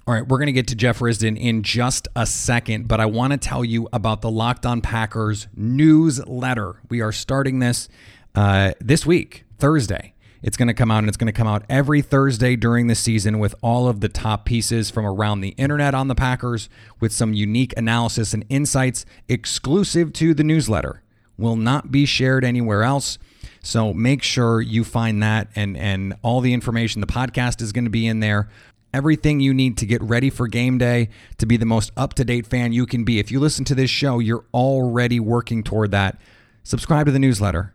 All 0.05 0.13
right, 0.13 0.27
we're 0.27 0.37
going 0.37 0.47
to 0.47 0.51
get 0.51 0.67
to 0.67 0.75
Jeff 0.75 0.99
Risdon 0.99 1.39
in 1.39 1.63
just 1.63 2.09
a 2.13 2.25
second, 2.25 2.89
but 2.89 2.99
I 2.99 3.05
want 3.05 3.31
to 3.31 3.37
tell 3.37 3.63
you 3.63 3.87
about 3.93 4.19
the 4.19 4.29
Locked 4.29 4.65
On 4.65 4.81
Packers 4.81 5.47
newsletter. 5.55 6.81
We 6.89 6.99
are 6.99 7.13
starting 7.13 7.59
this 7.59 7.87
uh, 8.35 8.73
this 8.79 9.05
week, 9.05 9.45
Thursday. 9.57 10.13
It's 10.41 10.57
going 10.57 10.67
to 10.67 10.73
come 10.73 10.91
out 10.91 10.99
and 10.99 11.07
it's 11.07 11.15
going 11.15 11.27
to 11.27 11.31
come 11.31 11.47
out 11.47 11.63
every 11.69 12.01
Thursday 12.01 12.57
during 12.57 12.87
the 12.87 12.95
season 12.95 13.39
with 13.39 13.55
all 13.61 13.87
of 13.87 14.01
the 14.01 14.09
top 14.09 14.43
pieces 14.43 14.89
from 14.89 15.05
around 15.05 15.39
the 15.39 15.49
internet 15.49 15.95
on 15.95 16.09
the 16.09 16.15
Packers 16.15 16.67
with 16.99 17.13
some 17.13 17.33
unique 17.33 17.73
analysis 17.77 18.33
and 18.33 18.43
insights 18.49 19.05
exclusive 19.29 20.11
to 20.13 20.33
the 20.33 20.43
newsletter. 20.43 21.01
Will 21.37 21.55
not 21.55 21.91
be 21.91 22.05
shared 22.05 22.43
anywhere 22.43 22.83
else. 22.83 23.17
So 23.61 23.93
make 23.93 24.21
sure 24.21 24.59
you 24.59 24.83
find 24.83 25.23
that 25.23 25.47
and 25.55 25.77
and 25.77 26.13
all 26.21 26.41
the 26.41 26.53
information. 26.53 26.99
The 26.99 27.07
podcast 27.07 27.61
is 27.61 27.71
going 27.71 27.85
to 27.85 27.89
be 27.89 28.05
in 28.05 28.19
there. 28.19 28.49
Everything 28.93 29.39
you 29.39 29.53
need 29.53 29.77
to 29.77 29.85
get 29.85 30.03
ready 30.03 30.29
for 30.29 30.47
game 30.47 30.77
day 30.77 31.09
to 31.37 31.45
be 31.45 31.55
the 31.55 31.65
most 31.65 31.91
up 31.95 32.13
to 32.15 32.25
date 32.25 32.45
fan 32.45 32.73
you 32.73 32.85
can 32.85 33.05
be. 33.05 33.17
If 33.17 33.31
you 33.31 33.39
listen 33.39 33.63
to 33.65 33.75
this 33.75 33.89
show, 33.89 34.19
you're 34.19 34.45
already 34.53 35.21
working 35.21 35.63
toward 35.63 35.91
that. 35.91 36.19
Subscribe 36.63 37.05
to 37.05 37.11
the 37.13 37.19
newsletter. 37.19 37.73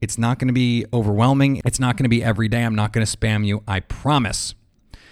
It's 0.00 0.18
not 0.18 0.38
going 0.38 0.48
to 0.48 0.54
be 0.54 0.84
overwhelming. 0.92 1.60
It's 1.64 1.80
not 1.80 1.96
going 1.96 2.04
to 2.04 2.08
be 2.08 2.22
every 2.22 2.48
day. 2.48 2.62
I'm 2.62 2.74
not 2.74 2.92
going 2.92 3.04
to 3.04 3.16
spam 3.16 3.44
you. 3.46 3.62
I 3.66 3.80
promise. 3.80 4.54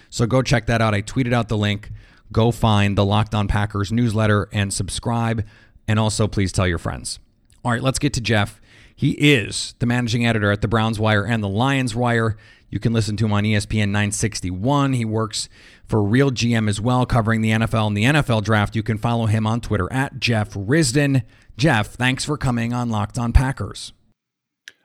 So 0.09 0.25
go 0.25 0.41
check 0.41 0.65
that 0.67 0.81
out. 0.81 0.93
I 0.93 1.01
tweeted 1.01 1.33
out 1.33 1.49
the 1.49 1.57
link. 1.57 1.91
Go 2.31 2.51
find 2.51 2.97
the 2.97 3.05
Locked 3.05 3.35
On 3.35 3.47
Packers 3.47 3.91
newsletter 3.91 4.49
and 4.51 4.73
subscribe. 4.73 5.45
And 5.87 5.99
also, 5.99 6.27
please 6.27 6.51
tell 6.51 6.67
your 6.67 6.77
friends. 6.77 7.19
All 7.63 7.71
right, 7.71 7.81
let's 7.81 7.99
get 7.99 8.13
to 8.13 8.21
Jeff. 8.21 8.61
He 8.95 9.11
is 9.11 9.75
the 9.79 9.85
managing 9.85 10.25
editor 10.25 10.51
at 10.51 10.61
the 10.61 10.67
Browns 10.67 10.99
Wire 10.99 11.25
and 11.25 11.43
the 11.43 11.49
Lions 11.49 11.95
Wire. 11.95 12.35
You 12.69 12.79
can 12.79 12.93
listen 12.93 13.15
to 13.17 13.25
him 13.25 13.33
on 13.33 13.43
ESPN 13.43 13.89
961. 13.89 14.93
He 14.93 15.05
works 15.05 15.47
for 15.85 16.03
Real 16.03 16.31
GM 16.31 16.67
as 16.67 16.81
well, 16.81 17.05
covering 17.05 17.41
the 17.41 17.51
NFL 17.51 17.87
and 17.87 17.97
the 17.97 18.03
NFL 18.03 18.43
draft. 18.43 18.75
You 18.75 18.83
can 18.83 18.97
follow 18.97 19.25
him 19.25 19.47
on 19.47 19.61
Twitter 19.61 19.91
at 19.91 20.19
Jeff 20.19 20.53
Risdon. 20.53 21.23
Jeff, 21.57 21.87
thanks 21.93 22.25
for 22.25 22.37
coming 22.37 22.73
on 22.73 22.89
Locked 22.89 23.17
On 23.17 23.31
Packers. 23.31 23.93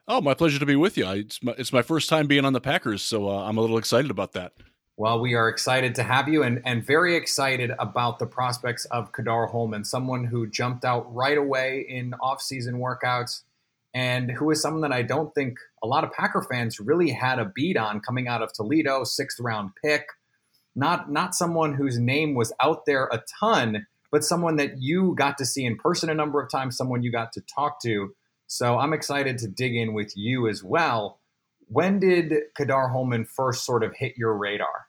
Oh, 0.07 0.19
my 0.19 0.33
pleasure 0.33 0.59
to 0.59 0.65
be 0.65 0.75
with 0.75 0.97
you. 0.97 1.09
It's 1.09 1.41
my, 1.41 1.53
it's 1.57 1.71
my 1.71 1.81
first 1.81 2.09
time 2.09 2.27
being 2.27 2.43
on 2.43 2.53
the 2.53 2.59
Packers, 2.59 3.01
so 3.01 3.29
uh, 3.29 3.45
I'm 3.45 3.57
a 3.57 3.61
little 3.61 3.77
excited 3.77 4.11
about 4.11 4.33
that. 4.33 4.53
Well, 4.97 5.21
we 5.21 5.33
are 5.33 5.47
excited 5.47 5.95
to 5.95 6.03
have 6.03 6.27
you 6.27 6.43
and, 6.43 6.61
and 6.65 6.85
very 6.85 7.15
excited 7.15 7.71
about 7.79 8.19
the 8.19 8.27
prospects 8.27 8.85
of 8.85 9.11
Ka'Dar 9.11 9.51
Hollman, 9.51 9.85
someone 9.85 10.25
who 10.25 10.45
jumped 10.45 10.85
out 10.85 11.11
right 11.13 11.37
away 11.37 11.85
in 11.87 12.13
off-season 12.15 12.75
workouts 12.75 13.43
and 13.93 14.29
who 14.31 14.51
is 14.51 14.61
someone 14.61 14.81
that 14.81 14.91
I 14.91 15.01
don't 15.03 15.33
think 15.33 15.57
a 15.81 15.87
lot 15.87 16.03
of 16.03 16.11
Packer 16.11 16.41
fans 16.41 16.79
really 16.79 17.11
had 17.11 17.39
a 17.39 17.45
beat 17.45 17.77
on 17.77 18.01
coming 18.01 18.27
out 18.27 18.41
of 18.41 18.51
Toledo, 18.53 19.03
sixth 19.03 19.39
round 19.39 19.71
pick. 19.83 20.05
Not 20.75 21.11
not 21.11 21.35
someone 21.35 21.75
whose 21.75 21.99
name 21.99 22.33
was 22.33 22.51
out 22.59 22.85
there 22.85 23.05
a 23.05 23.21
ton, 23.39 23.85
but 24.11 24.23
someone 24.23 24.57
that 24.57 24.81
you 24.81 25.15
got 25.15 25.37
to 25.37 25.45
see 25.45 25.63
in 25.65 25.77
person 25.77 26.09
a 26.09 26.15
number 26.15 26.41
of 26.41 26.49
times, 26.49 26.75
someone 26.75 27.03
you 27.03 27.11
got 27.11 27.31
to 27.33 27.41
talk 27.41 27.79
to. 27.83 28.13
So 28.53 28.77
I'm 28.77 28.93
excited 28.93 29.39
to 29.39 29.47
dig 29.47 29.75
in 29.75 29.93
with 29.93 30.15
you 30.15 30.47
as 30.47 30.63
well. 30.63 31.19
When 31.69 31.99
did 31.99 32.31
Ka'Dar 32.55 32.93
Hollman 32.93 33.25
first 33.25 33.65
sort 33.65 33.83
of 33.83 33.95
hit 33.95 34.13
your 34.15 34.37
radar? 34.37 34.85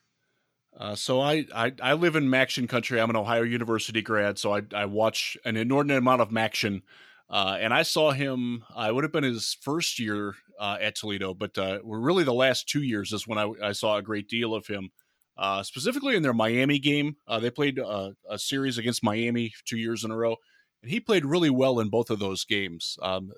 Uh, 0.79 0.95
so 0.95 1.23
I, 1.23 1.47
I, 1.55 1.73
I 1.81 1.95
live 1.95 2.15
in 2.15 2.29
MACtion 2.29 2.69
country. 2.69 3.01
I'm 3.01 3.09
an 3.09 3.17
Ohio 3.17 3.41
University 3.41 4.03
grad, 4.03 4.39
so 4.39 4.55
I 4.55 4.63
I 4.75 4.85
watch 4.85 5.39
an 5.47 5.57
inordinate 5.57 5.97
amount 5.97 6.21
of 6.21 6.29
MACtion. 6.29 6.83
Uh, 7.31 7.57
and 7.59 7.73
I 7.73 7.85
saw 7.85 8.11
him. 8.11 8.65
Uh, 8.77 8.89
it 8.91 8.95
would 8.95 9.03
have 9.05 9.13
been 9.15 9.25
his 9.25 9.57
first 9.63 9.99
year 9.99 10.35
uh, 10.61 10.77
at 10.79 10.97
Toledo, 10.97 11.33
but 11.33 11.57
uh, 11.57 11.79
really 11.85 12.23
the 12.23 12.35
last 12.35 12.69
two 12.69 12.83
years 12.83 13.15
is 13.15 13.27
when 13.27 13.39
I, 13.39 13.51
I 13.63 13.73
saw 13.73 13.97
a 13.97 14.03
great 14.03 14.29
deal 14.29 14.55
of 14.55 14.67
him. 14.67 14.91
Uh, 15.39 15.63
specifically 15.63 16.17
in 16.17 16.23
their 16.23 16.35
Miami 16.35 16.79
game, 16.79 17.17
they 17.41 17.51
played 17.51 17.79
a 17.79 18.13
series 18.37 18.77
against 18.77 19.03
Miami 19.03 19.55
two 19.65 19.79
years 19.79 20.05
in 20.05 20.11
a 20.11 20.17
row, 20.17 20.37
and 20.85 20.91
he 20.91 21.01
played 21.01 21.25
really 21.25 21.49
well 21.49 21.81
in 21.81 21.89
both 21.89 22.11
of 22.11 22.19
those 22.19 22.45
games. 22.45 22.99
Um, 23.01 23.33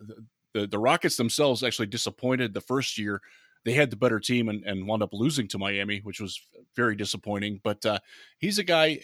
the 0.52 0.66
the 0.66 0.80
Rockets 0.80 1.16
themselves 1.16 1.62
actually 1.62 1.86
disappointed 1.86 2.52
the 2.52 2.60
first 2.60 2.98
year. 2.98 3.22
They 3.64 3.72
had 3.72 3.90
the 3.90 3.96
better 3.96 4.18
team 4.18 4.48
and, 4.48 4.64
and 4.64 4.86
wound 4.86 5.04
up 5.04 5.12
losing 5.12 5.46
to 5.48 5.58
Miami, 5.58 6.00
which 6.00 6.20
was 6.20 6.40
very 6.74 6.96
disappointing. 6.96 7.60
But 7.62 7.84
he's 8.38 8.58
a 8.58 8.64
guy. 8.64 9.00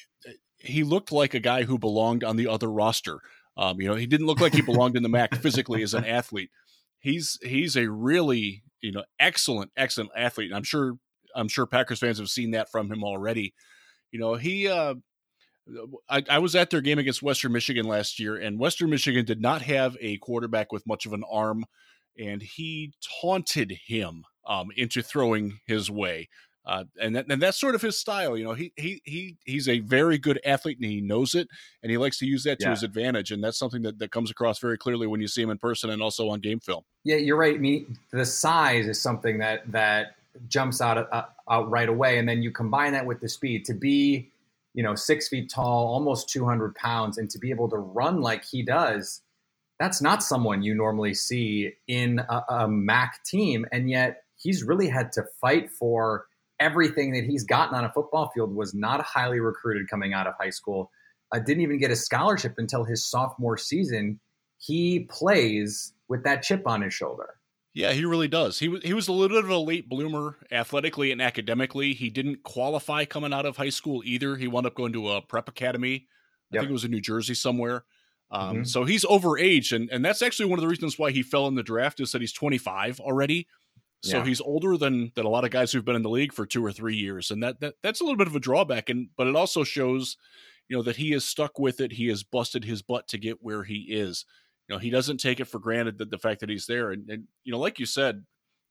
He 0.58 0.82
looked 0.82 1.12
like 1.12 1.34
a 1.34 1.40
guy 1.40 1.62
who 1.62 1.78
belonged 1.78 2.24
on 2.24 2.36
the 2.36 2.48
other 2.48 2.70
roster. 2.70 3.20
Um, 3.56 3.80
you 3.80 3.88
know, 3.88 3.94
he 3.94 4.06
didn't 4.06 4.26
look 4.26 4.40
like 4.40 4.54
he 4.54 4.62
belonged 4.62 4.96
in 4.96 5.04
the 5.04 5.08
MAC 5.08 5.34
physically 5.36 5.82
as 5.84 5.94
an 5.94 6.04
athlete. 6.04 6.50
He's 6.98 7.38
he's 7.42 7.76
a 7.76 7.88
really 7.88 8.64
you 8.80 8.90
know 8.90 9.04
excellent 9.20 9.70
excellent 9.76 10.10
athlete. 10.16 10.50
And 10.50 10.56
I'm 10.56 10.64
sure 10.64 10.94
I'm 11.36 11.48
sure 11.48 11.66
Packers 11.66 12.00
fans 12.00 12.18
have 12.18 12.28
seen 12.28 12.50
that 12.52 12.72
from 12.72 12.90
him 12.90 13.04
already. 13.04 13.54
You 14.10 14.18
know, 14.18 14.34
he 14.34 14.66
uh, 14.68 14.94
I, 16.08 16.22
I, 16.28 16.38
was 16.38 16.54
at 16.54 16.70
their 16.70 16.80
game 16.80 16.98
against 16.98 17.22
Western 17.22 17.52
Michigan 17.52 17.86
last 17.86 18.18
year, 18.18 18.36
and 18.36 18.58
Western 18.58 18.90
Michigan 18.90 19.24
did 19.24 19.40
not 19.40 19.62
have 19.62 19.96
a 20.00 20.18
quarterback 20.18 20.72
with 20.72 20.86
much 20.86 21.06
of 21.06 21.12
an 21.12 21.24
arm, 21.30 21.64
and 22.18 22.42
he 22.42 22.92
taunted 23.20 23.78
him 23.86 24.24
um, 24.46 24.68
into 24.76 25.02
throwing 25.02 25.60
his 25.66 25.90
way. 25.90 26.28
Uh, 26.64 26.84
and 27.00 27.16
that, 27.16 27.26
and 27.28 27.42
that's 27.42 27.58
sort 27.58 27.74
of 27.74 27.82
his 27.82 27.98
style. 27.98 28.36
You 28.36 28.44
know, 28.44 28.54
he 28.54 28.72
he 28.76 29.02
he 29.04 29.36
he's 29.44 29.68
a 29.68 29.80
very 29.80 30.16
good 30.16 30.40
athlete 30.44 30.78
and 30.80 30.88
he 30.88 31.00
knows 31.00 31.34
it, 31.34 31.48
and 31.82 31.90
he 31.90 31.98
likes 31.98 32.18
to 32.18 32.26
use 32.26 32.44
that 32.44 32.60
to 32.60 32.66
yeah. 32.66 32.70
his 32.70 32.84
advantage. 32.84 33.32
And 33.32 33.42
that's 33.42 33.58
something 33.58 33.82
that, 33.82 33.98
that 33.98 34.12
comes 34.12 34.30
across 34.30 34.60
very 34.60 34.78
clearly 34.78 35.08
when 35.08 35.20
you 35.20 35.26
see 35.26 35.42
him 35.42 35.50
in 35.50 35.58
person 35.58 35.90
and 35.90 36.00
also 36.00 36.28
on 36.28 36.40
game 36.40 36.60
film. 36.60 36.84
Yeah, 37.02 37.16
you're 37.16 37.36
right. 37.36 37.56
I 37.56 37.58
mean, 37.58 37.98
the 38.12 38.24
size 38.24 38.86
is 38.86 39.00
something 39.00 39.38
that 39.38 39.70
that 39.72 40.14
jumps 40.48 40.80
out 40.80 41.12
uh, 41.12 41.24
out 41.50 41.68
right 41.68 41.88
away, 41.88 42.18
and 42.18 42.28
then 42.28 42.42
you 42.42 42.52
combine 42.52 42.92
that 42.92 43.06
with 43.06 43.20
the 43.20 43.28
speed 43.28 43.64
to 43.64 43.74
be, 43.74 44.30
you 44.74 44.82
know, 44.82 44.94
six 44.94 45.28
feet 45.28 45.50
tall, 45.50 45.86
almost 45.88 46.28
200 46.28 46.74
pounds, 46.74 47.18
and 47.18 47.28
to 47.30 47.38
be 47.38 47.50
able 47.50 47.68
to 47.70 47.76
run 47.76 48.20
like 48.20 48.44
he 48.44 48.62
does. 48.62 49.22
That's 49.78 50.00
not 50.00 50.22
someone 50.22 50.62
you 50.62 50.74
normally 50.74 51.14
see 51.14 51.72
in 51.88 52.20
a, 52.20 52.42
a 52.48 52.68
MAC 52.68 53.22
team, 53.24 53.66
and 53.72 53.90
yet 53.90 54.22
he's 54.36 54.62
really 54.62 54.88
had 54.88 55.12
to 55.12 55.24
fight 55.40 55.70
for 55.70 56.26
everything 56.60 57.12
that 57.12 57.24
he's 57.24 57.44
gotten 57.44 57.74
on 57.74 57.84
a 57.84 57.92
football 57.92 58.30
field 58.32 58.54
was 58.54 58.72
not 58.72 59.02
highly 59.02 59.40
recruited 59.40 59.88
coming 59.88 60.14
out 60.14 60.26
of 60.26 60.34
high 60.40 60.50
school. 60.50 60.90
Uh, 61.34 61.38
didn't 61.40 61.62
even 61.62 61.78
get 61.78 61.90
a 61.90 61.96
scholarship 61.96 62.54
until 62.58 62.84
his 62.84 63.04
sophomore 63.04 63.56
season. 63.56 64.20
He 64.58 65.08
plays 65.10 65.92
with 66.08 66.22
that 66.24 66.42
chip 66.42 66.66
on 66.66 66.82
his 66.82 66.94
shoulder. 66.94 67.34
Yeah, 67.74 67.92
he 67.92 68.04
really 68.04 68.28
does. 68.28 68.58
He 68.58 68.68
was 68.68 68.82
he 68.82 68.92
was 68.92 69.08
a 69.08 69.12
little 69.12 69.36
bit 69.36 69.44
of 69.44 69.50
a 69.50 69.56
late 69.56 69.88
bloomer 69.88 70.36
athletically 70.50 71.10
and 71.10 71.22
academically. 71.22 71.94
He 71.94 72.10
didn't 72.10 72.42
qualify 72.42 73.06
coming 73.06 73.32
out 73.32 73.46
of 73.46 73.56
high 73.56 73.70
school 73.70 74.02
either. 74.04 74.36
He 74.36 74.46
wound 74.46 74.66
up 74.66 74.74
going 74.74 74.92
to 74.92 75.10
a 75.10 75.22
prep 75.22 75.48
academy. 75.48 76.06
I 76.52 76.56
yep. 76.56 76.62
think 76.62 76.70
it 76.70 76.74
was 76.74 76.84
in 76.84 76.90
New 76.90 77.00
Jersey 77.00 77.34
somewhere. 77.34 77.84
Um, 78.30 78.56
mm-hmm. 78.56 78.64
So 78.64 78.84
he's 78.84 79.04
overage, 79.06 79.74
and 79.74 79.88
and 79.90 80.04
that's 80.04 80.20
actually 80.20 80.46
one 80.46 80.58
of 80.58 80.62
the 80.62 80.68
reasons 80.68 80.98
why 80.98 81.12
he 81.12 81.22
fell 81.22 81.46
in 81.46 81.54
the 81.54 81.62
draft 81.62 82.00
is 82.00 82.12
that 82.12 82.20
he's 82.20 82.32
25 82.32 83.00
already. 83.00 83.46
So 84.02 84.18
yeah. 84.18 84.24
he's 84.24 84.40
older 84.40 84.76
than 84.76 85.12
than 85.14 85.24
a 85.24 85.30
lot 85.30 85.44
of 85.44 85.50
guys 85.50 85.72
who've 85.72 85.84
been 85.84 85.96
in 85.96 86.02
the 86.02 86.10
league 86.10 86.32
for 86.32 86.44
two 86.44 86.64
or 86.64 86.72
three 86.72 86.96
years, 86.96 87.30
and 87.30 87.42
that, 87.42 87.60
that 87.60 87.74
that's 87.82 88.00
a 88.00 88.04
little 88.04 88.18
bit 88.18 88.26
of 88.26 88.36
a 88.36 88.40
drawback. 88.40 88.90
And 88.90 89.08
but 89.16 89.28
it 89.28 89.36
also 89.36 89.64
shows, 89.64 90.16
you 90.68 90.76
know, 90.76 90.82
that 90.82 90.96
he 90.96 91.12
is 91.12 91.24
stuck 91.24 91.58
with 91.58 91.80
it. 91.80 91.92
He 91.92 92.08
has 92.08 92.22
busted 92.22 92.64
his 92.64 92.82
butt 92.82 93.08
to 93.08 93.18
get 93.18 93.38
where 93.40 93.62
he 93.62 93.86
is. 93.88 94.26
You 94.68 94.74
know, 94.74 94.78
he 94.78 94.90
doesn't 94.90 95.18
take 95.18 95.40
it 95.40 95.46
for 95.46 95.58
granted 95.58 95.98
that 95.98 96.10
the 96.10 96.18
fact 96.18 96.40
that 96.40 96.48
he's 96.48 96.66
there. 96.66 96.90
And, 96.90 97.08
and 97.08 97.24
you 97.44 97.52
know, 97.52 97.58
like 97.58 97.78
you 97.78 97.86
said, 97.86 98.24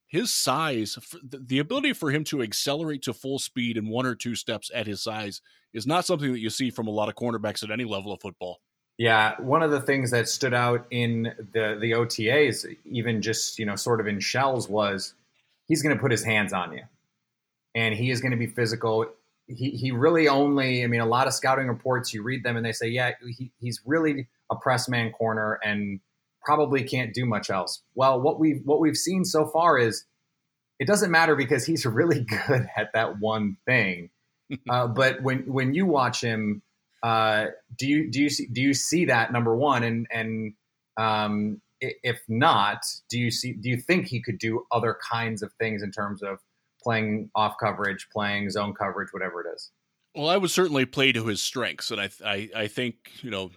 his 0.06 0.32
size, 0.32 0.98
the 1.22 1.58
ability 1.58 1.92
for 1.94 2.10
him 2.10 2.24
to 2.24 2.42
accelerate 2.42 3.02
to 3.02 3.14
full 3.14 3.38
speed 3.38 3.76
in 3.76 3.88
one 3.88 4.04
or 4.04 4.14
two 4.14 4.34
steps 4.34 4.70
at 4.74 4.86
his 4.86 5.02
size, 5.02 5.40
is 5.72 5.86
not 5.86 6.04
something 6.04 6.32
that 6.32 6.40
you 6.40 6.50
see 6.50 6.70
from 6.70 6.86
a 6.86 6.90
lot 6.90 7.08
of 7.08 7.14
cornerbacks 7.14 7.62
at 7.62 7.70
any 7.70 7.84
level 7.84 8.12
of 8.12 8.20
football. 8.20 8.60
Yeah, 8.98 9.40
one 9.40 9.62
of 9.62 9.70
the 9.70 9.80
things 9.80 10.10
that 10.10 10.28
stood 10.28 10.52
out 10.52 10.86
in 10.90 11.32
the 11.52 11.78
the 11.80 11.92
OTAs, 11.92 12.76
even 12.84 13.22
just 13.22 13.58
you 13.58 13.64
know, 13.64 13.74
sort 13.74 14.00
of 14.00 14.06
in 14.06 14.20
shells, 14.20 14.68
was 14.68 15.14
he's 15.66 15.82
going 15.82 15.96
to 15.96 16.00
put 16.00 16.10
his 16.10 16.22
hands 16.22 16.52
on 16.52 16.72
you 16.72 16.82
and 17.74 17.94
he 17.94 18.10
is 18.10 18.20
going 18.20 18.32
to 18.32 18.36
be 18.36 18.46
physical. 18.46 19.06
he, 19.46 19.70
he 19.70 19.90
really 19.90 20.28
only, 20.28 20.84
I 20.84 20.86
mean, 20.86 21.00
a 21.00 21.06
lot 21.06 21.26
of 21.26 21.34
scouting 21.34 21.68
reports, 21.68 22.12
you 22.12 22.22
read 22.22 22.44
them 22.44 22.56
and 22.56 22.64
they 22.64 22.72
say, 22.72 22.88
yeah, 22.88 23.12
he, 23.26 23.50
he's 23.60 23.80
really 23.84 24.28
a 24.52 24.56
press 24.56 24.88
man 24.88 25.10
corner 25.12 25.58
and 25.64 26.00
probably 26.44 26.82
can't 26.82 27.14
do 27.14 27.24
much 27.26 27.50
else. 27.50 27.82
Well, 27.94 28.20
what 28.20 28.38
we've, 28.38 28.60
what 28.64 28.80
we've 28.80 28.96
seen 28.96 29.24
so 29.24 29.46
far 29.46 29.78
is 29.78 30.04
it 30.78 30.86
doesn't 30.86 31.10
matter 31.10 31.36
because 31.36 31.64
he's 31.64 31.86
really 31.86 32.24
good 32.24 32.68
at 32.76 32.90
that 32.94 33.18
one 33.20 33.56
thing. 33.66 34.10
uh, 34.70 34.86
but 34.88 35.22
when, 35.22 35.40
when 35.46 35.74
you 35.74 35.86
watch 35.86 36.20
him, 36.20 36.62
uh, 37.02 37.46
do 37.76 37.86
you, 37.86 38.10
do 38.10 38.20
you 38.20 38.28
see, 38.28 38.46
do 38.46 38.60
you 38.60 38.74
see 38.74 39.06
that 39.06 39.32
number 39.32 39.56
one? 39.56 39.82
And, 39.82 40.06
and, 40.12 40.54
um, 40.96 41.60
if 41.80 42.20
not, 42.28 42.78
do 43.10 43.18
you 43.18 43.32
see, 43.32 43.54
do 43.54 43.68
you 43.68 43.76
think 43.76 44.06
he 44.06 44.22
could 44.22 44.38
do 44.38 44.64
other 44.70 44.96
kinds 45.10 45.42
of 45.42 45.52
things 45.58 45.82
in 45.82 45.90
terms 45.90 46.22
of 46.22 46.38
playing 46.82 47.30
off 47.34 47.54
coverage, 47.58 48.08
playing 48.12 48.50
zone 48.50 48.74
coverage, 48.74 49.08
whatever 49.12 49.40
it 49.40 49.46
is. 49.54 49.70
Well, 50.14 50.28
I 50.28 50.36
would 50.36 50.50
certainly 50.50 50.84
play 50.84 51.12
to 51.12 51.26
his 51.26 51.40
strengths, 51.40 51.90
and 51.90 52.00
I, 52.00 52.10
I, 52.24 52.50
I 52.54 52.66
think 52.66 52.96
you 53.22 53.30
know, 53.30 53.50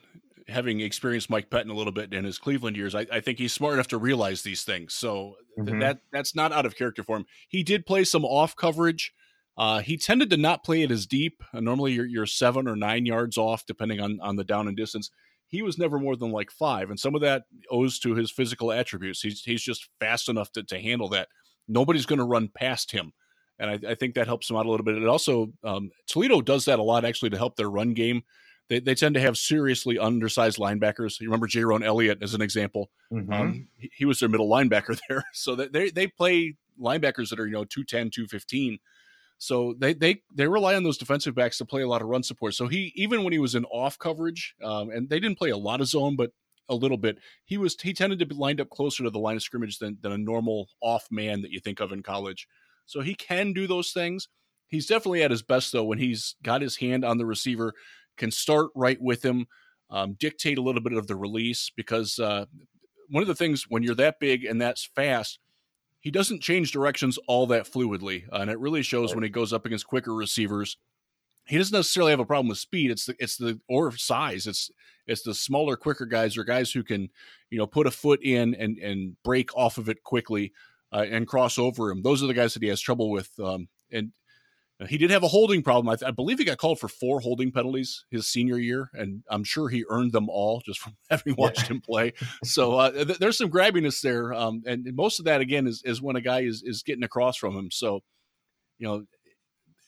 having 0.47 0.79
experienced 0.79 1.29
Mike 1.29 1.49
Pettine 1.49 1.71
a 1.71 1.73
little 1.73 1.93
bit 1.93 2.13
in 2.13 2.23
his 2.23 2.37
Cleveland 2.37 2.77
years, 2.77 2.95
I, 2.95 3.05
I 3.11 3.19
think 3.19 3.39
he's 3.39 3.53
smart 3.53 3.73
enough 3.73 3.87
to 3.87 3.97
realize 3.97 4.41
these 4.41 4.63
things. 4.63 4.93
So 4.93 5.35
mm-hmm. 5.57 5.79
that 5.79 5.99
that's 6.11 6.35
not 6.35 6.51
out 6.51 6.65
of 6.65 6.75
character 6.75 7.03
for 7.03 7.17
him. 7.17 7.25
He 7.47 7.63
did 7.63 7.85
play 7.85 8.03
some 8.03 8.25
off 8.25 8.55
coverage. 8.55 9.13
Uh, 9.57 9.79
he 9.79 9.97
tended 9.97 10.29
to 10.29 10.37
not 10.37 10.63
play 10.63 10.81
it 10.81 10.91
as 10.91 11.05
deep. 11.05 11.41
Uh, 11.53 11.61
normally, 11.61 11.93
you're, 11.93 12.05
you're 12.05 12.25
seven 12.25 12.67
or 12.67 12.75
nine 12.75 13.05
yards 13.05 13.37
off, 13.37 13.65
depending 13.65 13.99
on 13.99 14.19
on 14.21 14.35
the 14.35 14.43
down 14.43 14.67
and 14.67 14.77
distance. 14.77 15.09
He 15.47 15.61
was 15.61 15.77
never 15.77 15.99
more 15.99 16.15
than 16.15 16.31
like 16.31 16.51
five, 16.51 16.89
and 16.89 16.99
some 16.99 17.15
of 17.15 17.21
that 17.21 17.43
owes 17.71 17.99
to 17.99 18.15
his 18.15 18.31
physical 18.31 18.71
attributes. 18.71 19.21
He's 19.21 19.41
he's 19.41 19.63
just 19.63 19.87
fast 19.99 20.29
enough 20.29 20.51
to, 20.53 20.63
to 20.63 20.79
handle 20.79 21.09
that. 21.09 21.29
Nobody's 21.67 22.05
going 22.05 22.19
to 22.19 22.25
run 22.25 22.49
past 22.53 22.91
him 22.91 23.13
and 23.59 23.69
I, 23.69 23.91
I, 23.91 23.95
think 23.95 24.15
that 24.15 24.27
helps 24.27 24.47
them 24.47 24.57
out 24.57 24.65
a 24.65 24.69
little 24.69 24.83
bit. 24.83 24.97
It 24.97 25.07
also 25.07 25.51
um, 25.63 25.91
Toledo 26.07 26.41
does 26.41 26.65
that 26.65 26.79
a 26.79 26.83
lot 26.83 27.05
actually 27.05 27.29
to 27.31 27.37
help 27.37 27.55
their 27.55 27.69
run 27.69 27.93
game. 27.93 28.23
They, 28.67 28.79
they 28.79 28.95
tend 28.95 29.15
to 29.15 29.21
have 29.21 29.37
seriously 29.37 29.99
undersized 29.99 30.57
linebackers. 30.57 31.19
You 31.19 31.27
remember 31.27 31.47
Jayrone 31.47 31.85
Elliott 31.85 32.23
as 32.23 32.33
an 32.33 32.41
example. 32.41 32.89
Mm-hmm. 33.13 33.33
Um, 33.33 33.67
he, 33.77 33.91
he, 33.95 34.05
was 34.05 34.19
their 34.19 34.29
middle 34.29 34.49
linebacker 34.49 34.99
there, 35.09 35.23
so 35.33 35.55
they 35.55 35.91
they 35.91 36.07
play 36.07 36.55
linebackers 36.81 37.29
that 37.29 37.39
are 37.39 37.45
you 37.45 37.53
know 37.53 37.65
210, 37.65 38.09
215. 38.09 38.79
So 39.37 39.75
they 39.77 39.93
they 39.93 40.21
they 40.33 40.47
rely 40.47 40.75
on 40.75 40.83
those 40.83 40.97
defensive 40.97 41.35
backs 41.35 41.57
to 41.59 41.65
play 41.65 41.81
a 41.81 41.87
lot 41.87 42.01
of 42.01 42.07
run 42.07 42.23
support. 42.23 42.55
So 42.55 42.67
he 42.67 42.91
even 42.95 43.23
when 43.23 43.33
he 43.33 43.39
was 43.39 43.55
in 43.55 43.65
off 43.65 43.99
coverage, 43.99 44.55
um, 44.63 44.89
and 44.89 45.09
they 45.09 45.19
didn't 45.19 45.37
play 45.37 45.49
a 45.49 45.57
lot 45.57 45.81
of 45.81 45.87
zone, 45.87 46.15
but 46.15 46.31
a 46.69 46.75
little 46.75 46.97
bit. 46.97 47.17
He 47.43 47.57
was 47.57 47.79
he 47.79 47.93
tended 47.93 48.19
to 48.19 48.25
be 48.25 48.35
lined 48.35 48.61
up 48.61 48.69
closer 48.69 49.03
to 49.03 49.09
the 49.09 49.19
line 49.19 49.35
of 49.35 49.43
scrimmage 49.43 49.79
than, 49.79 49.97
than 50.01 50.11
a 50.11 50.17
normal 50.17 50.69
off 50.81 51.07
man 51.11 51.41
that 51.41 51.51
you 51.51 51.59
think 51.59 51.79
of 51.79 51.91
in 51.91 52.03
college. 52.03 52.47
So 52.85 53.01
he 53.01 53.15
can 53.15 53.53
do 53.53 53.67
those 53.67 53.91
things. 53.91 54.27
He's 54.67 54.87
definitely 54.87 55.23
at 55.23 55.31
his 55.31 55.43
best 55.43 55.71
though 55.71 55.83
when 55.83 55.99
he's 55.99 56.35
got 56.43 56.61
his 56.61 56.77
hand 56.77 57.05
on 57.05 57.17
the 57.17 57.25
receiver, 57.25 57.73
can 58.17 58.31
start 58.31 58.69
right 58.75 59.01
with 59.01 59.23
him, 59.23 59.47
um, 59.89 60.13
dictate 60.13 60.57
a 60.57 60.61
little 60.61 60.81
bit 60.81 60.93
of 60.93 61.07
the 61.07 61.15
release 61.15 61.71
because 61.75 62.19
uh, 62.19 62.45
one 63.09 63.21
of 63.21 63.27
the 63.27 63.35
things 63.35 63.65
when 63.69 63.83
you're 63.83 63.95
that 63.95 64.19
big 64.19 64.45
and 64.45 64.61
that's 64.61 64.89
fast, 64.95 65.39
he 65.99 66.11
doesn't 66.11 66.41
change 66.41 66.71
directions 66.71 67.17
all 67.27 67.47
that 67.47 67.65
fluidly, 67.65 68.25
uh, 68.31 68.37
and 68.37 68.51
it 68.51 68.59
really 68.59 68.83
shows 68.83 69.09
right. 69.09 69.15
when 69.15 69.23
he 69.23 69.29
goes 69.29 69.51
up 69.51 69.65
against 69.65 69.87
quicker 69.87 70.13
receivers. 70.13 70.77
He 71.47 71.57
doesn't 71.57 71.75
necessarily 71.75 72.11
have 72.11 72.19
a 72.19 72.25
problem 72.25 72.47
with 72.47 72.57
speed. 72.57 72.91
It's 72.91 73.05
the 73.05 73.15
it's 73.19 73.37
the 73.37 73.59
or 73.69 73.95
size. 73.95 74.47
It's 74.47 74.71
it's 75.07 75.21
the 75.21 75.33
smaller, 75.33 75.75
quicker 75.75 76.05
guys 76.05 76.37
or 76.37 76.43
guys 76.43 76.71
who 76.71 76.83
can, 76.83 77.09
you 77.49 77.57
know, 77.57 77.67
put 77.67 77.87
a 77.87 77.91
foot 77.91 78.19
in 78.23 78.55
and 78.55 78.77
and 78.79 79.15
break 79.23 79.55
off 79.55 79.77
of 79.77 79.89
it 79.89 80.03
quickly 80.03 80.53
uh, 80.91 81.05
and 81.09 81.27
cross 81.27 81.59
over 81.59 81.91
him. 81.91 82.01
Those 82.01 82.23
are 82.23 82.27
the 82.27 82.33
guys 82.33 82.53
that 82.53 82.63
he 82.63 82.69
has 82.69 82.81
trouble 82.81 83.11
with. 83.11 83.31
Um, 83.39 83.67
and 83.91 84.11
he 84.87 84.97
did 84.97 85.09
have 85.09 85.23
a 85.23 85.27
holding 85.27 85.63
problem. 85.63 85.87
I, 85.87 85.95
th- 85.95 86.07
I, 86.07 86.11
believe 86.11 86.37
he 86.37 86.43
got 86.43 86.57
called 86.57 86.79
for 86.79 86.89
four 86.89 87.21
holding 87.21 87.49
penalties 87.49 88.03
his 88.11 88.27
senior 88.27 88.57
year, 88.57 88.89
and 88.93 89.23
I'm 89.29 89.45
sure 89.45 89.69
he 89.69 89.85
earned 89.89 90.11
them 90.11 90.27
all 90.27 90.61
just 90.65 90.79
from 90.79 90.97
having 91.09 91.35
watched 91.37 91.63
yeah. 91.63 91.75
him 91.75 91.81
play. 91.81 92.13
So 92.43 92.73
uh, 92.73 92.91
th- 92.91 93.19
there's 93.19 93.37
some 93.37 93.49
grabbiness 93.49 94.01
there, 94.01 94.33
um, 94.33 94.63
and 94.65 94.87
most 94.93 95.19
of 95.19 95.25
that 95.25 95.41
again 95.41 95.65
is 95.65 95.81
is 95.85 96.01
when 96.01 96.15
a 96.15 96.21
guy 96.21 96.41
is 96.41 96.61
is 96.63 96.83
getting 96.83 97.03
across 97.03 97.37
from 97.37 97.55
him. 97.55 97.69
So 97.71 98.01
you 98.77 98.87
know, 98.87 99.05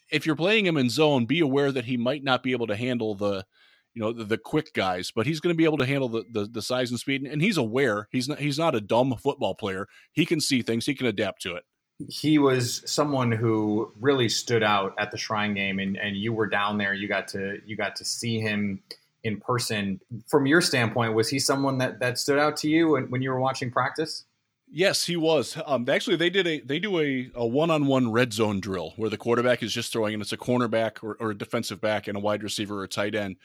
if 0.10 0.26
you're 0.26 0.36
playing 0.36 0.66
him 0.66 0.78
in 0.78 0.90
zone, 0.90 1.26
be 1.26 1.42
aware 1.42 1.72
that 1.72 1.86
he 1.86 1.98
might 1.98 2.24
not 2.24 2.44
be 2.44 2.54
able 2.54 2.68
to 2.68 2.76
handle 2.76 3.16
the 3.16 3.46
you 3.94 4.02
know 4.02 4.14
the, 4.14 4.24
the 4.24 4.38
quick 4.38 4.74
guys, 4.74 5.12
but 5.14 5.26
he's 5.26 5.40
going 5.40 5.54
to 5.54 5.58
be 5.58 5.66
able 5.66 5.80
to 5.80 5.86
handle 5.86 6.08
the, 6.08 6.24
the, 6.32 6.46
the 6.46 6.62
size 6.62 6.92
and 6.92 7.00
speed, 7.00 7.24
and 7.24 7.42
he's 7.42 7.58
aware. 7.58 8.08
He's 8.12 8.30
not 8.30 8.40
he's 8.40 8.60
not 8.60 8.76
a 8.76 8.82
dumb 8.82 9.16
football 9.22 9.56
player. 9.56 9.88
He 10.14 10.26
can 10.26 10.40
see 10.40 10.62
things. 10.62 10.86
He 10.86 10.96
can 10.96 11.08
adapt 11.08 11.42
to 11.42 11.56
it. 11.56 11.64
He 12.10 12.38
was 12.38 12.84
someone 12.86 13.32
who 13.32 13.92
really 14.00 14.30
stood 14.30 14.62
out 14.62 14.94
at 15.00 15.12
the 15.12 15.18
Shrine 15.18 15.54
game, 15.54 15.80
and 15.80 15.98
and 15.98 16.16
you 16.16 16.32
were 16.32 16.48
down 16.48 16.78
there. 16.78 16.94
You 16.94 17.08
got 17.08 17.28
to 17.30 17.60
you 17.66 17.76
got 17.76 17.96
to 17.96 18.06
see 18.06 18.40
him 18.40 18.82
in 19.24 19.40
person. 19.40 20.00
From 20.28 20.46
your 20.46 20.62
standpoint, 20.62 21.14
was 21.14 21.28
he 21.30 21.40
someone 21.40 21.80
that 21.80 22.00
that 22.00 22.20
stood 22.20 22.40
out 22.40 22.56
to 22.58 22.70
you 22.70 22.90
when, 22.90 23.10
when 23.10 23.22
you 23.22 23.32
were 23.32 23.40
watching 23.40 23.72
practice? 23.72 24.26
Yes, 24.70 25.06
he 25.06 25.16
was. 25.16 25.58
Um, 25.66 25.88
actually, 25.90 26.18
they 26.18 26.30
did 26.30 26.46
a 26.46 26.60
they 26.60 26.78
do 26.78 27.00
a, 27.00 27.32
a 27.34 27.48
one-on-one 27.48 28.12
red 28.12 28.34
zone 28.34 28.60
drill 28.60 28.94
where 28.98 29.10
the 29.10 29.18
quarterback 29.18 29.64
is 29.64 29.74
just 29.74 29.94
throwing, 29.94 30.14
and 30.14 30.22
it's 30.22 30.34
a 30.34 30.38
cornerback 30.38 31.04
or, 31.04 31.16
or 31.20 31.32
a 31.32 31.38
defensive 31.38 31.80
back 31.80 32.08
and 32.08 32.18
a 32.18 32.20
wide 32.20 32.44
receiver 32.44 32.82
or 32.82 32.84
a 32.84 32.88
tight 32.88 33.16
end. 33.16 33.38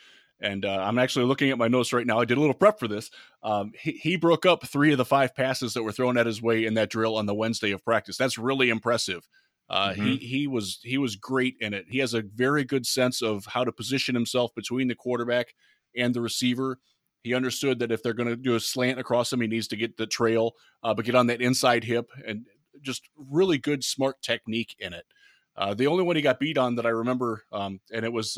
And 0.43 0.65
uh, 0.65 0.83
I'm 0.83 0.99
actually 0.99 1.25
looking 1.25 1.51
at 1.51 1.59
my 1.59 1.69
notes 1.69 1.93
right 1.93 2.07
now. 2.07 2.19
I 2.19 2.25
did 2.25 2.37
a 2.37 2.41
little 2.41 2.55
prep 2.55 2.79
for 2.79 2.89
this. 2.89 3.11
Um, 3.43 3.73
he, 3.79 3.93
he, 3.93 4.17
broke 4.17 4.45
up 4.45 4.67
three 4.67 4.91
of 4.91 4.99
the 4.99 5.05
five 5.05 5.35
passes 5.35 5.73
that 5.75 5.85
were 5.85 5.93
thrown 5.93 6.19
at 6.19 6.27
his 6.27 6.43
way 6.43 6.65
in 6.65 6.75
that 6.75 6.91
drill 6.91 7.17
on 7.17 7.27
the 7.27 7.35
Wednesday 7.35 7.71
of 7.71 7.85
practice. 7.85 8.17
That's 8.17 8.39
really 8.39 8.69
impressive. 8.69 9.27
Uh, 9.71 9.91
mm-hmm. 9.91 10.05
He 10.05 10.17
he 10.17 10.47
was 10.47 10.81
he 10.83 10.99
was 10.99 11.17
great 11.17 11.57
in 11.61 11.73
it. 11.73 11.87
He 11.89 11.99
has 11.99 12.13
a 12.13 12.23
very 12.23 12.65
good 12.65 12.85
sense 12.85 13.23
of 13.23 13.47
how 13.47 13.65
to 13.65 13.73
position 13.73 14.15
himself 14.15 14.55
between 14.55 14.89
the 14.89 14.95
quarterback 14.95 15.55
and 15.97 16.13
the 16.13 16.21
receiver. 16.21 16.79
He 17.23 17.35
understood 17.35 17.79
that 17.79 17.93
if 17.93 18.03
they're 18.03 18.13
going 18.13 18.29
to 18.29 18.37
do 18.37 18.57
a 18.57 18.61
slant 18.61 18.99
across 18.99 19.33
him, 19.33 19.41
he 19.41 19.47
needs 19.47 19.69
to 19.69 19.77
get 19.77 19.97
the 19.97 20.07
trail, 20.07 20.53
uh, 20.83 20.93
but 20.93 21.05
get 21.05 21.15
on 21.15 21.29
that 21.29 21.41
inside 21.41 21.85
hip, 21.85 22.11
and 22.27 22.47
just 22.83 23.09
really 23.17 23.59
good, 23.59 23.85
smart 23.85 24.21
technique 24.23 24.75
in 24.81 24.93
it. 24.93 25.07
Uh, 25.57 25.73
the 25.75 25.87
only 25.87 26.03
one 26.03 26.17
he 26.17 26.23
got 26.23 26.41
beat 26.41 26.59
on 26.59 26.75
that 26.75 26.87
I 26.87 26.91
remember, 26.91 27.45
um, 27.53 27.81
and 27.93 28.05
it 28.05 28.13
was 28.13 28.37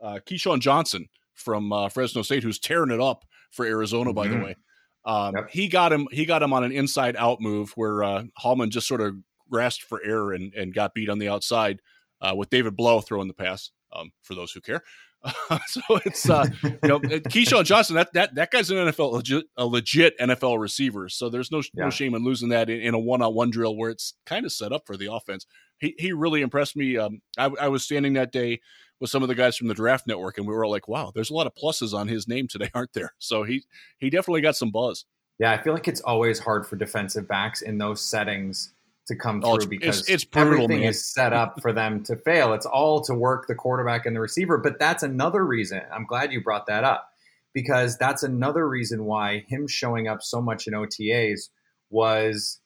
uh, 0.00 0.04
uh, 0.04 0.18
KeeSean 0.20 0.60
Johnson 0.60 1.08
from 1.34 1.72
uh, 1.72 1.88
Fresno 1.88 2.22
State, 2.22 2.42
who's 2.42 2.58
tearing 2.58 2.90
it 2.90 3.00
up 3.00 3.24
for 3.50 3.64
Arizona, 3.64 4.12
by 4.12 4.26
mm-hmm. 4.26 4.38
the 4.38 4.44
way. 4.44 4.56
Um, 5.04 5.34
yep. 5.36 5.50
He 5.50 5.68
got 5.68 5.92
him. 5.92 6.08
He 6.10 6.26
got 6.26 6.42
him 6.42 6.52
on 6.52 6.64
an 6.64 6.72
inside 6.72 7.16
out 7.16 7.40
move 7.40 7.72
where 7.74 8.02
uh, 8.02 8.24
Hollman 8.38 8.70
just 8.70 8.86
sort 8.86 9.00
of 9.00 9.14
grasped 9.50 9.84
for 9.84 10.02
air 10.04 10.32
and, 10.32 10.52
and 10.54 10.74
got 10.74 10.94
beat 10.94 11.08
on 11.08 11.18
the 11.18 11.28
outside 11.28 11.80
uh, 12.20 12.34
with 12.36 12.50
David 12.50 12.76
Blough 12.76 13.00
throwing 13.00 13.28
the 13.28 13.34
pass. 13.34 13.70
Um, 13.92 14.12
for 14.22 14.36
those 14.36 14.52
who 14.52 14.60
care, 14.60 14.84
so 15.66 15.80
it's 16.06 16.30
uh, 16.30 16.46
you 16.62 16.78
know 16.84 16.98
KeeSean 17.00 17.64
Johnson. 17.64 17.96
That 17.96 18.12
that 18.14 18.34
that 18.36 18.50
guy's 18.50 18.70
an 18.70 18.76
NFL 18.78 19.12
legit, 19.12 19.44
a 19.56 19.66
legit 19.66 20.18
NFL 20.18 20.58
receiver. 20.58 21.08
So 21.08 21.28
there's 21.28 21.50
no 21.50 21.58
yeah. 21.74 21.84
no 21.84 21.90
shame 21.90 22.14
in 22.14 22.24
losing 22.24 22.48
that 22.50 22.70
in, 22.70 22.80
in 22.80 22.94
a 22.94 22.98
one 22.98 23.20
on 23.20 23.34
one 23.34 23.50
drill 23.50 23.76
where 23.76 23.90
it's 23.90 24.14
kind 24.24 24.46
of 24.46 24.52
set 24.52 24.72
up 24.72 24.82
for 24.86 24.96
the 24.96 25.12
offense. 25.12 25.44
He 25.78 25.94
he 25.98 26.12
really 26.12 26.40
impressed 26.40 26.76
me. 26.76 26.96
Um, 26.96 27.20
I, 27.36 27.50
I 27.60 27.68
was 27.68 27.82
standing 27.82 28.14
that 28.14 28.32
day 28.32 28.60
with 29.00 29.10
some 29.10 29.22
of 29.22 29.28
the 29.28 29.34
guys 29.34 29.56
from 29.56 29.68
the 29.68 29.74
draft 29.74 30.06
network 30.06 30.38
and 30.38 30.46
we 30.46 30.54
were 30.54 30.64
all 30.64 30.70
like 30.70 30.88
wow 30.88 31.10
there's 31.14 31.30
a 31.30 31.34
lot 31.34 31.46
of 31.46 31.54
pluses 31.54 31.92
on 31.92 32.08
his 32.08 32.28
name 32.28 32.46
today 32.46 32.70
aren't 32.74 32.92
there? 32.92 33.14
So 33.18 33.42
he 33.42 33.64
he 33.98 34.10
definitely 34.10 34.42
got 34.42 34.56
some 34.56 34.70
buzz. 34.70 35.04
Yeah 35.38 35.52
i 35.52 35.62
feel 35.62 35.72
like 35.72 35.88
it's 35.88 36.00
always 36.02 36.38
hard 36.38 36.66
for 36.66 36.76
defensive 36.76 37.26
backs 37.26 37.62
in 37.62 37.78
those 37.78 38.00
settings 38.00 38.74
to 39.06 39.16
come 39.16 39.40
oh, 39.44 39.56
through 39.56 39.64
oh, 39.64 39.68
because 39.68 40.00
it's, 40.00 40.10
it's 40.10 40.24
brutal, 40.24 40.64
everything 40.64 40.80
man. 40.80 40.90
is 40.90 41.04
set 41.04 41.32
up 41.32 41.60
for 41.60 41.72
them 41.72 42.04
to 42.04 42.14
fail. 42.14 42.52
It's 42.52 42.66
all 42.66 43.00
to 43.02 43.14
work 43.14 43.48
the 43.48 43.54
quarterback 43.54 44.06
and 44.06 44.14
the 44.14 44.20
receiver 44.20 44.58
but 44.58 44.78
that's 44.78 45.02
another 45.02 45.44
reason 45.44 45.82
i'm 45.92 46.06
glad 46.06 46.32
you 46.32 46.42
brought 46.42 46.66
that 46.66 46.84
up 46.84 47.08
because 47.52 47.98
that's 47.98 48.22
another 48.22 48.68
reason 48.68 49.04
why 49.04 49.44
him 49.48 49.66
showing 49.66 50.08
up 50.08 50.22
so 50.22 50.40
much 50.40 50.66
in 50.66 50.74
otas 50.74 51.48
was 51.90 52.60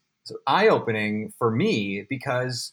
eye-opening 0.46 1.32
for 1.38 1.50
me 1.50 2.04
because 2.08 2.72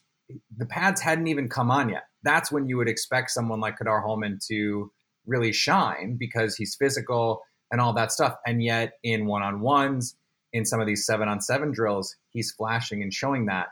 the 0.57 0.65
pads 0.65 1.01
hadn't 1.01 1.27
even 1.27 1.49
come 1.49 1.71
on 1.71 1.89
yet 1.89 2.03
that's 2.23 2.51
when 2.51 2.67
you 2.67 2.77
would 2.77 2.89
expect 2.89 3.31
someone 3.31 3.59
like 3.59 3.77
Ka'Dar 3.77 4.03
Hollman 4.03 4.39
to 4.47 4.91
really 5.25 5.51
shine 5.51 6.17
because 6.19 6.55
he's 6.55 6.75
physical 6.75 7.41
and 7.71 7.79
all 7.79 7.93
that 7.93 8.11
stuff. 8.11 8.35
And 8.45 8.63
yet, 8.63 8.93
in 9.03 9.25
one 9.25 9.43
on 9.43 9.61
ones, 9.61 10.15
in 10.53 10.65
some 10.65 10.79
of 10.79 10.87
these 10.87 11.05
seven 11.05 11.27
on 11.27 11.41
seven 11.41 11.71
drills, 11.71 12.15
he's 12.29 12.51
flashing 12.51 13.01
and 13.01 13.13
showing 13.13 13.45
that. 13.45 13.67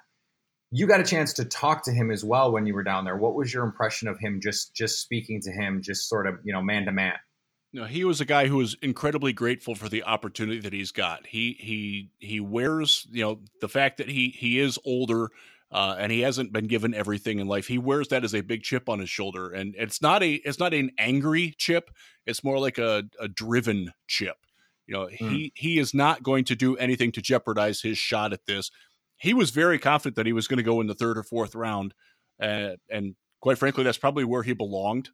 You 0.72 0.88
got 0.88 1.00
a 1.00 1.04
chance 1.04 1.34
to 1.34 1.46
talk 1.46 1.84
to 1.86 1.92
him 1.92 2.12
as 2.12 2.24
well 2.24 2.52
when 2.52 2.68
you 2.68 2.76
were 2.76 2.84
down 2.84 3.04
there. 3.04 3.18
What 3.18 3.36
was 3.36 3.52
your 3.54 3.64
impression 3.64 4.08
of 4.08 4.20
him? 4.20 4.40
Just 4.42 4.76
just 4.76 5.02
speaking 5.02 5.42
to 5.42 5.52
him, 5.52 5.82
just 5.82 6.08
sort 6.08 6.28
of 6.28 6.36
you 6.44 6.54
know 6.54 6.62
man 6.62 6.86
to 6.86 6.92
man. 6.92 7.16
No, 7.72 7.86
he 7.86 8.04
was 8.04 8.22
a 8.22 8.26
guy 8.26 8.48
who 8.48 8.58
was 8.58 8.76
incredibly 8.82 9.34
grateful 9.34 9.76
for 9.76 9.90
the 9.90 10.04
opportunity 10.04 10.60
that 10.60 10.74
he's 10.74 10.92
got. 10.92 11.26
He 11.26 11.58
he 11.60 12.12
he 12.20 12.40
wears 12.40 13.08
you 13.12 13.24
know 13.24 13.40
the 13.62 13.70
fact 13.70 13.98
that 13.98 14.10
he 14.10 14.30
he 14.30 14.60
is 14.60 14.78
older 14.86 15.30
uh, 15.72 15.96
and 16.00 16.12
he 16.12 16.22
hasn't 16.22 16.52
been 16.52 16.68
given 16.68 16.94
everything 16.94 17.40
in 17.40 17.48
life. 17.48 17.68
He 17.68 17.78
wears 17.78 18.08
that 18.08 18.24
as 18.24 18.34
a 18.34 18.42
big 18.42 18.64
chip 18.64 18.90
on 18.90 19.00
his 19.00 19.10
shoulder, 19.10 19.52
and 19.52 19.76
it's 19.78 20.02
not 20.02 20.24
a 20.24 20.34
it's 20.34 20.60
not 20.60 20.74
an 20.74 20.92
angry 20.98 21.54
chip. 21.58 21.92
It's 22.26 22.44
more 22.44 22.60
like 22.60 22.78
a, 22.78 23.04
a 23.20 23.28
driven 23.28 23.94
chip. 24.08 24.38
You 24.88 24.94
know, 24.96 25.06
mm. 25.06 25.12
he 25.12 25.54
he 25.56 25.80
is 25.80 25.94
not 25.94 26.24
going 26.24 26.46
to 26.46 26.56
do 26.56 26.76
anything 26.78 27.12
to 27.14 27.22
jeopardize 27.22 27.82
his 27.82 27.98
shot 27.98 28.34
at 28.34 28.46
this. 28.48 28.72
He 29.18 29.34
was 29.34 29.52
very 29.52 29.78
confident 29.78 30.16
that 30.16 30.26
he 30.26 30.34
was 30.34 30.48
going 30.48 30.58
to 30.58 30.64
go 30.64 30.82
in 30.82 30.88
the 30.88 30.96
third 30.96 31.18
or 31.18 31.24
fourth 31.24 31.54
round, 31.54 31.94
uh, 32.42 32.72
and 32.90 33.16
quite 33.40 33.58
frankly, 33.58 33.84
that's 33.84 33.98
probably 33.98 34.24
where 34.24 34.44
he 34.44 34.54
belonged. 34.54 35.10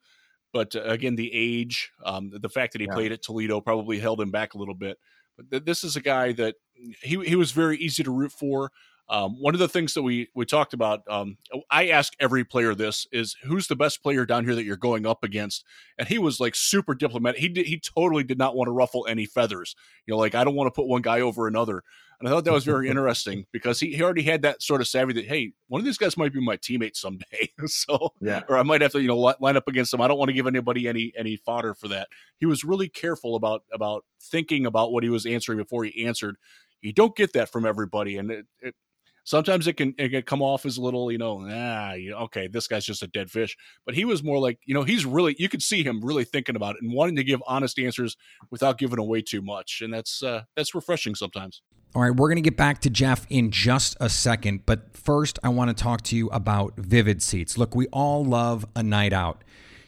But 0.54 0.74
uh, 0.74 0.84
again, 0.84 1.16
the 1.16 1.32
age, 1.34 1.92
um, 2.06 2.32
the 2.34 2.48
fact 2.48 2.72
that 2.74 2.82
he 2.82 2.88
Yeah. 2.88 2.94
played 2.94 3.12
at 3.12 3.22
Toledo 3.22 3.60
probably 3.60 4.00
held 4.00 4.22
him 4.22 4.32
back 4.32 4.54
a 4.54 4.58
little 4.58 4.74
bit. 4.74 4.98
But 5.36 5.52
th- 5.52 5.66
this 5.66 5.84
is 5.84 5.98
a 5.98 6.02
guy 6.02 6.32
that 6.34 6.56
he 7.02 7.22
he 7.26 7.36
was 7.36 7.52
very 7.52 7.78
easy 7.78 8.04
to 8.04 8.12
root 8.12 8.32
for. 8.32 8.72
Um, 9.08 9.40
one 9.40 9.54
of 9.54 9.60
the 9.60 9.68
things 9.68 9.94
that 9.94 10.02
we 10.02 10.30
we 10.34 10.46
talked 10.46 10.74
about, 10.74 11.02
um, 11.08 11.38
I 11.70 11.90
ask 11.90 12.14
every 12.20 12.44
player 12.44 12.74
this 12.74 13.06
is 13.12 13.36
who's 13.44 13.68
the 13.68 13.76
best 13.76 14.02
player 14.02 14.26
down 14.26 14.46
here 14.46 14.56
that 14.56 14.64
you're 14.64 14.78
going 14.78 15.06
up 15.06 15.24
against, 15.24 15.64
and 16.00 16.08
he 16.08 16.18
was 16.18 16.40
like 16.40 16.56
super 16.56 16.96
diplomatic. 16.96 17.40
He 17.40 17.50
did, 17.50 17.68
he 17.68 17.80
totally 17.80 18.24
did 18.24 18.40
not 18.40 18.56
want 18.56 18.68
to 18.68 18.72
ruffle 18.72 19.06
any 19.08 19.26
feathers. 19.26 19.76
You 20.08 20.14
know, 20.14 20.18
like 20.18 20.34
I 20.34 20.44
don't 20.44 20.56
want 20.56 20.68
to 20.68 20.72
put 20.72 20.88
one 20.88 21.04
guy 21.04 21.22
over 21.22 21.48
another. 21.48 21.84
And 22.20 22.30
I 22.30 22.32
thought 22.32 22.46
that 22.46 22.54
was 22.54 22.64
very 22.64 22.90
interesting 22.90 23.46
because 23.52 23.80
he, 23.80 23.94
he 23.94 24.02
already 24.02 24.24
had 24.24 24.42
that 24.44 24.62
sort 24.64 24.82
of 24.82 24.88
savvy 24.88 25.14
that 25.14 25.26
hey, 25.26 25.52
one 25.68 25.80
of 25.80 25.86
these 25.86 25.98
guys 25.98 26.18
might 26.18 26.34
be 26.34 26.42
my 26.42 26.58
teammate 26.58 26.96
someday. 26.96 27.52
so 27.68 28.14
Yeah. 28.22 28.42
or 28.50 28.58
I 28.58 28.64
might 28.64 28.82
have 28.82 28.94
to 28.94 29.02
you 29.02 29.08
know 29.10 29.18
line 29.18 29.58
up 29.58 29.68
against 29.68 29.94
him. 29.94 30.02
I 30.02 30.08
don't 30.08 30.18
want 30.18 30.30
to 30.30 30.34
give 30.34 30.48
anybody 30.48 30.88
any 30.88 31.14
any 31.16 31.36
fodder 31.36 31.76
for 31.76 31.90
that. 31.90 32.08
He 32.40 32.48
was 32.48 32.64
really 32.64 32.90
careful 32.90 33.36
about 33.36 33.64
about 33.72 34.04
thinking 34.20 34.66
about 34.66 34.92
what 34.92 35.04
he 35.04 35.10
was 35.10 35.28
answering 35.28 35.60
before 35.60 35.84
he 35.84 36.06
answered. 36.06 36.38
You 36.82 36.94
don't 36.94 37.16
get 37.16 37.34
that 37.34 37.52
from 37.52 37.66
everybody, 37.66 38.18
and 38.18 38.30
it, 38.30 38.46
it 38.62 38.76
sometimes 39.26 39.68
it 39.68 39.74
can 39.74 39.94
it 39.98 40.10
can 40.10 40.22
come 40.22 40.42
off 40.42 40.66
as 40.66 40.78
a 40.78 40.82
little 40.82 41.12
you 41.12 41.18
know 41.18 41.46
ah 41.50 41.94
okay 42.24 42.48
this 42.48 42.68
guy's 42.68 42.86
just 42.86 43.04
a 43.04 43.08
dead 43.08 43.30
fish. 43.30 43.58
But 43.86 43.96
he 43.96 44.06
was 44.06 44.24
more 44.24 44.40
like 44.40 44.60
you 44.66 44.74
know 44.74 44.84
he's 44.84 45.06
really 45.06 45.36
you 45.38 45.50
could 45.50 45.62
see 45.62 45.84
him 45.84 46.00
really 46.02 46.24
thinking 46.24 46.56
about 46.56 46.76
it 46.76 46.82
and 46.82 46.94
wanting 46.94 47.18
to 47.18 47.24
give 47.24 47.44
honest 47.46 47.78
answers 47.78 48.16
without 48.50 48.78
giving 48.78 49.00
away 49.00 49.22
too 49.22 49.42
much, 49.42 49.82
and 49.84 49.94
that's 49.94 50.24
uh, 50.24 50.44
that's 50.56 50.74
refreshing 50.74 51.16
sometimes. 51.16 51.62
All 51.94 52.02
right, 52.02 52.12
we're 52.12 52.28
going 52.28 52.36
to 52.36 52.42
get 52.42 52.58
back 52.58 52.82
to 52.82 52.90
Jeff 52.90 53.26
in 53.30 53.52
just 53.52 53.96
a 54.02 54.10
second, 54.10 54.66
but 54.66 54.98
first 54.98 55.40
I 55.44 55.50
want 55.50 55.76
to 55.76 55.84
talk 55.84 56.02
to 56.04 56.16
you 56.16 56.28
about 56.30 56.74
Vivid 56.76 57.22
Seats. 57.22 57.58
Look, 57.58 57.74
we 57.74 57.88
all 57.88 58.26
love 58.26 58.66
a 58.76 58.84
night 58.84 59.14
out. 59.14 59.44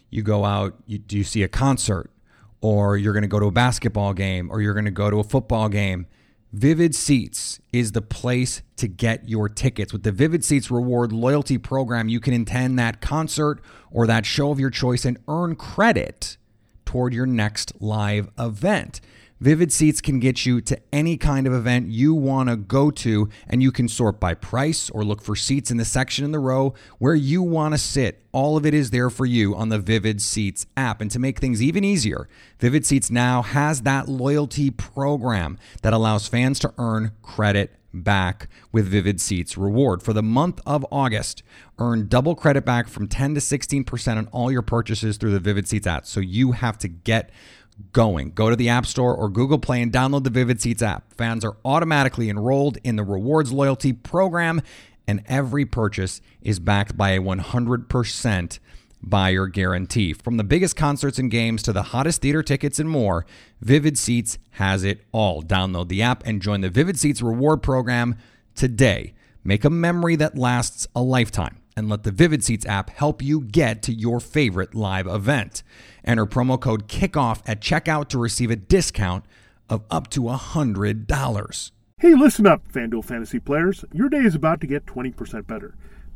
You 0.10 0.23
go 0.23 0.45
out, 0.45 0.76
you 0.86 1.00
do 1.00 1.17
you 1.17 1.26
see 1.26 1.43
a 1.43 1.50
concert, 1.50 2.10
or 2.62 2.95
you're 2.95 3.12
going 3.12 3.23
to 3.23 3.28
go 3.28 3.39
to 3.39 3.47
a 3.47 3.52
basketball 3.52 4.13
game, 4.13 4.50
or 4.50 4.62
you're 4.62 4.73
going 4.73 4.86
to 4.86 4.91
go 4.91 5.10
to 5.10 5.19
a 5.19 5.23
football 5.23 5.67
game. 5.67 6.08
Vivid 6.58 6.96
Seats 6.96 7.60
is 7.72 7.91
the 7.91 8.02
place 8.02 8.63
to 8.78 8.88
get 8.88 9.30
your 9.30 9.48
tickets. 9.48 9.93
With 9.93 10.02
the 10.02 10.12
Vivid 10.12 10.43
Seats 10.43 10.72
reward 10.72 11.12
loyalty 11.12 11.60
program, 11.60 12.10
you 12.10 12.20
can 12.20 12.34
attend 12.34 12.80
that 12.80 13.00
concert 13.00 13.62
or 13.91 14.08
that 14.08 14.26
show 14.26 14.50
of 14.50 14.60
your 14.60 14.72
choice 14.72 15.06
and 15.06 15.20
earn 15.28 15.56
credit 15.56 16.36
toward 16.84 17.13
your 17.13 17.28
next 17.28 17.74
live 17.80 18.32
event. 18.39 19.02
Vivid 19.39 19.71
Seats 19.71 20.02
can 20.02 20.19
get 20.19 20.45
you 20.45 20.62
to 20.62 20.80
any 20.91 21.15
kind 21.15 21.45
of 21.45 21.54
event 21.54 21.88
you 21.88 22.13
want 22.13 22.50
to 22.50 22.56
go 22.56 22.89
to, 22.89 23.30
and 23.47 23.62
you 23.62 23.71
can 23.71 23.88
sort 23.88 24.19
by 24.19 24.34
price 24.34 24.89
or 24.89 25.04
look 25.04 25.21
for 25.21 25.36
seats 25.36 25.69
in 25.69 25.78
the 25.78 25.86
section 25.86 26.26
in 26.26 26.32
the 26.32 26.39
row 26.39 26.73
where 26.97 27.13
you 27.13 27.43
want 27.43 27.73
to 27.73 27.78
sit. 27.78 28.23
All 28.32 28.58
of 28.58 28.65
it 28.65 28.73
is 28.73 28.89
there 28.89 29.10
for 29.10 29.26
you 29.26 29.56
on 29.56 29.69
the 29.69 29.80
Vivid 29.80 30.21
Seats 30.21 30.65
app. 30.76 31.02
And 31.02 31.12
to 31.12 31.19
make 31.19 31.39
things 31.39 31.62
even 31.62 31.84
easier, 31.84 32.28
Vivid 32.60 32.86
Seats 32.86 33.12
now 33.12 33.41
has 33.43 33.84
that 33.84 34.10
loyalty 34.10 34.71
program 34.71 35.60
that 35.84 35.93
allows 35.93 36.28
fans 36.28 36.58
to 36.60 36.73
earn 36.78 37.12
credit 37.21 37.78
back 37.93 38.47
with 38.71 38.88
Vivid 38.88 39.19
Seats 39.21 39.58
reward. 39.58 40.04
For 40.04 40.13
the 40.13 40.23
month 40.23 40.62
of 40.65 40.86
August, 40.91 41.43
earn 41.80 42.08
double 42.08 42.36
credit 42.36 42.65
back 42.65 42.88
from 42.88 43.08
10 43.08 43.36
to 43.36 43.39
16% 43.39 44.17
on 44.17 44.28
all 44.28 44.52
your 44.52 44.62
purchases 44.62 45.17
through 45.17 45.32
the 45.32 45.39
Vivid 45.39 45.67
Seats 45.67 45.88
app. 45.88 46.06
So 46.06 46.19
you 46.19 46.54
have 46.54 46.78
to 46.80 46.88
get 46.88 47.32
going. 47.92 48.32
Go 48.32 48.50
to 48.50 48.56
the 48.56 48.70
App 48.70 48.86
Store 48.86 49.16
or 49.16 49.30
Google 49.30 49.60
Play 49.60 49.82
and 49.82 49.92
download 49.92 50.24
the 50.24 50.30
Vivid 50.30 50.62
Seats 50.62 50.82
app. 50.82 51.13
Fans 51.13 51.46
are 51.46 51.58
automatically 51.63 52.30
enrolled 52.30 52.78
in 52.84 52.96
the 52.96 53.04
rewards 53.04 53.52
loyalty 53.52 53.94
program, 53.94 54.62
and 55.08 55.24
every 55.28 55.66
purchase 55.66 56.22
is 56.42 56.60
backed 56.60 56.98
by 56.98 57.12
a 57.12 57.22
100% 57.22 58.60
buyer 59.02 59.48
guarantee. 59.48 60.13
From 60.13 60.38
the 60.38 60.44
biggest 60.44 60.76
concerts 60.76 61.20
and 61.20 61.30
games 61.30 61.62
to 61.63 61.74
the 61.74 61.84
hottest 61.84 62.22
theater 62.22 62.44
tickets 62.44 62.80
and 62.80 62.90
more, 62.90 63.26
Vivid 63.62 63.98
Seats 63.98 64.38
has 64.52 64.84
it 64.84 65.02
all. 65.12 65.44
Download 65.44 65.88
the 65.88 66.02
app 66.02 66.26
and 66.26 66.42
join 66.42 66.62
the 66.62 66.70
Vivid 66.70 67.00
Seats 67.00 67.22
reward 67.22 67.62
program 67.62 68.16
today. 68.56 69.13
Make 69.44 69.63
a 69.63 69.70
memory 69.70 70.16
that 70.18 70.38
lasts 70.38 70.88
a 70.96 71.02
lifetime 71.02 71.60
and 71.78 71.88
let 71.88 72.02
the 72.02 72.12
Vivid 72.12 72.44
Seats 72.44 72.66
app 72.66 72.90
help 72.90 73.22
you 73.22 73.42
get 73.42 73.84
to 73.84 73.94
your 73.94 74.20
favorite 74.20 74.74
live 74.74 75.06
event. 75.06 75.62
Enter 76.04 76.26
promo 76.26 76.60
code 76.60 76.88
KICKOFF 76.88 77.44
at 77.46 77.62
checkout 77.62 78.08
to 78.10 78.18
receive 78.18 78.50
a 78.50 78.56
discount 78.56 79.24
of 79.70 79.84
up 79.92 80.10
to 80.10 80.22
$100. 80.22 81.72
Hey, 82.00 82.16
listen 82.16 82.48
up, 82.48 82.68
FanDuel 82.72 83.06
fantasy 83.06 83.40
players. 83.40 83.86
Your 83.94 84.10
day 84.10 84.18
is 84.18 84.34
about 84.34 84.60
to 84.62 84.68
get 84.68 84.88
20% 84.88 85.46
better. 85.46 85.76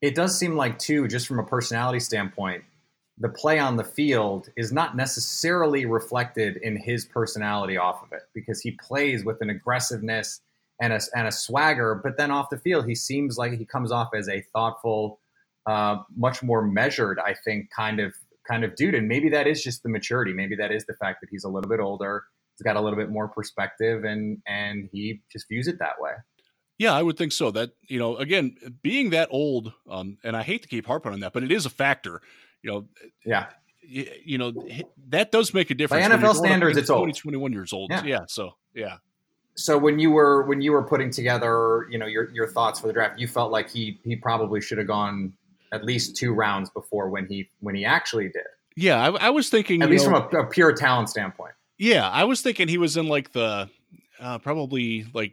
It 0.00 0.14
does 0.14 0.38
seem 0.38 0.56
like, 0.56 0.78
too, 0.78 1.08
just 1.08 1.26
from 1.26 1.38
a 1.38 1.44
personality 1.44 2.00
standpoint, 2.00 2.64
the 3.18 3.28
play 3.28 3.58
on 3.58 3.76
the 3.76 3.84
field 3.84 4.48
is 4.56 4.72
not 4.72 4.96
necessarily 4.96 5.86
reflected 5.86 6.56
in 6.58 6.76
his 6.76 7.04
personality 7.04 7.76
off 7.76 8.02
of 8.04 8.12
it 8.12 8.22
because 8.32 8.60
he 8.60 8.72
plays 8.72 9.24
with 9.24 9.40
an 9.40 9.50
aggressiveness 9.50 10.40
and 10.80 10.92
a, 10.92 11.00
and 11.14 11.26
a 11.26 11.32
swagger, 11.32 12.00
but 12.02 12.16
then 12.16 12.30
off 12.30 12.50
the 12.50 12.58
field, 12.58 12.86
he 12.86 12.94
seems 12.94 13.36
like 13.36 13.52
he 13.52 13.64
comes 13.64 13.90
off 13.90 14.10
as 14.14 14.28
a 14.28 14.40
thoughtful, 14.52 15.18
uh, 15.66 15.96
much 16.16 16.42
more 16.42 16.62
measured, 16.62 17.18
I 17.18 17.34
think, 17.34 17.70
kind 17.74 18.00
of 18.00 18.14
kind 18.46 18.64
of 18.64 18.74
dude. 18.76 18.94
And 18.94 19.08
maybe 19.08 19.28
that 19.30 19.46
is 19.46 19.62
just 19.62 19.82
the 19.82 19.88
maturity. 19.88 20.32
Maybe 20.32 20.56
that 20.56 20.72
is 20.72 20.86
the 20.86 20.94
fact 20.94 21.20
that 21.20 21.28
he's 21.30 21.44
a 21.44 21.48
little 21.48 21.68
bit 21.68 21.80
older. 21.80 22.24
He's 22.56 22.64
got 22.64 22.76
a 22.76 22.80
little 22.80 22.96
bit 22.96 23.10
more 23.10 23.28
perspective, 23.28 24.04
and 24.04 24.40
and 24.46 24.88
he 24.92 25.20
just 25.30 25.48
views 25.48 25.68
it 25.68 25.78
that 25.80 26.00
way. 26.00 26.12
Yeah, 26.78 26.94
I 26.94 27.02
would 27.02 27.18
think 27.18 27.32
so. 27.32 27.50
That 27.50 27.70
you 27.88 27.98
know, 27.98 28.16
again, 28.16 28.56
being 28.82 29.10
that 29.10 29.28
old, 29.32 29.72
um, 29.90 30.18
and 30.22 30.36
I 30.36 30.42
hate 30.42 30.62
to 30.62 30.68
keep 30.68 30.86
harping 30.86 31.12
on 31.12 31.20
that, 31.20 31.32
but 31.32 31.42
it 31.42 31.50
is 31.50 31.66
a 31.66 31.70
factor. 31.70 32.22
You 32.62 32.70
know, 32.70 32.86
yeah, 33.24 33.46
you, 33.82 34.08
you 34.24 34.38
know 34.38 34.52
that 35.08 35.32
does 35.32 35.52
make 35.52 35.70
a 35.70 35.74
difference. 35.74 36.06
By 36.06 36.14
NFL 36.14 36.36
standards, 36.36 36.78
it's 36.78 36.90
old. 36.90 37.14
21 37.14 37.52
years 37.52 37.72
old. 37.72 37.90
Yeah. 37.90 38.04
Yeah. 38.04 38.20
so 38.28 38.52
yeah. 38.74 38.98
So 39.56 39.76
when 39.76 39.98
you 39.98 40.12
were 40.12 40.44
when 40.44 40.62
you 40.62 40.70
were 40.70 40.84
putting 40.84 41.10
together, 41.10 41.88
you 41.90 41.98
know, 41.98 42.06
your 42.06 42.30
your 42.30 42.46
thoughts 42.46 42.78
for 42.78 42.86
the 42.86 42.92
draft, 42.92 43.18
you 43.18 43.26
felt 43.26 43.50
like 43.50 43.68
he 43.68 43.98
he 44.04 44.14
probably 44.14 44.60
should 44.60 44.78
have 44.78 44.86
gone 44.86 45.32
at 45.72 45.84
least 45.84 46.16
two 46.16 46.32
rounds 46.32 46.70
before 46.70 47.10
when 47.10 47.26
he 47.26 47.50
when 47.60 47.74
he 47.74 47.84
actually 47.84 48.28
did. 48.28 48.46
Yeah, 48.76 49.02
I, 49.02 49.26
I 49.26 49.30
was 49.30 49.48
thinking 49.48 49.82
At 49.82 49.90
least 49.90 50.08
know, 50.08 50.28
from 50.28 50.38
a, 50.38 50.42
a 50.42 50.46
pure 50.46 50.72
talent 50.72 51.08
standpoint. 51.08 51.54
Yeah, 51.76 52.08
I 52.08 52.24
was 52.24 52.40
thinking 52.40 52.68
he 52.68 52.78
was 52.78 52.96
in 52.96 53.08
like 53.08 53.32
the 53.32 53.68
uh, 54.20 54.38
probably 54.38 55.06
like 55.12 55.32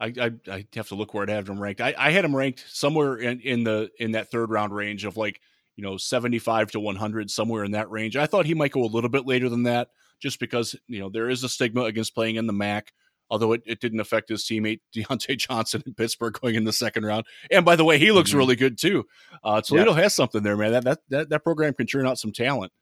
I, 0.00 0.12
I 0.20 0.30
I 0.50 0.64
have 0.74 0.88
to 0.88 0.94
look 0.94 1.12
where 1.14 1.28
I 1.28 1.32
had 1.32 1.48
him 1.48 1.60
ranked. 1.60 1.80
I, 1.80 1.94
I 1.98 2.10
had 2.10 2.24
him 2.24 2.34
ranked 2.36 2.64
somewhere 2.68 3.16
in, 3.16 3.40
in 3.40 3.64
the 3.64 3.90
in 3.98 4.12
that 4.12 4.30
third 4.30 4.50
round 4.50 4.74
range 4.74 5.04
of 5.04 5.16
like 5.16 5.40
you 5.76 5.82
know 5.82 5.96
seventy 5.96 6.38
five 6.38 6.70
to 6.72 6.80
one 6.80 6.96
hundred 6.96 7.30
somewhere 7.30 7.64
in 7.64 7.72
that 7.72 7.90
range. 7.90 8.16
I 8.16 8.26
thought 8.26 8.46
he 8.46 8.54
might 8.54 8.72
go 8.72 8.82
a 8.82 8.86
little 8.86 9.10
bit 9.10 9.26
later 9.26 9.48
than 9.48 9.64
that, 9.64 9.88
just 10.20 10.38
because 10.40 10.76
you 10.86 11.00
know 11.00 11.08
there 11.10 11.28
is 11.28 11.42
a 11.44 11.48
stigma 11.48 11.82
against 11.82 12.14
playing 12.14 12.36
in 12.36 12.46
the 12.46 12.52
MAC. 12.52 12.92
Although 13.30 13.52
it, 13.52 13.62
it 13.66 13.80
didn't 13.80 14.00
affect 14.00 14.30
his 14.30 14.44
teammate 14.44 14.80
Diontae 14.96 15.36
Johnson 15.36 15.82
in 15.84 15.92
Pittsburgh 15.94 16.32
going 16.40 16.54
in 16.54 16.64
the 16.64 16.72
second 16.72 17.04
round. 17.04 17.26
And 17.50 17.62
by 17.64 17.76
the 17.76 17.84
way, 17.84 17.98
he 17.98 18.10
looks 18.10 18.30
Mhm. 18.32 18.36
really 18.36 18.56
good 18.56 18.78
too. 18.78 19.04
Uh, 19.44 19.60
Toledo 19.60 19.92
has 19.92 20.14
something 20.14 20.42
there, 20.42 20.56
man. 20.56 20.72
That, 20.72 20.84
that 20.84 20.98
that 21.10 21.28
that 21.28 21.44
program 21.44 21.74
can 21.74 21.86
churn 21.86 22.06
out 22.06 22.18
some 22.18 22.32
talent. 22.32 22.72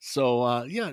So 0.00 0.42
uh, 0.42 0.64
yeah, 0.64 0.90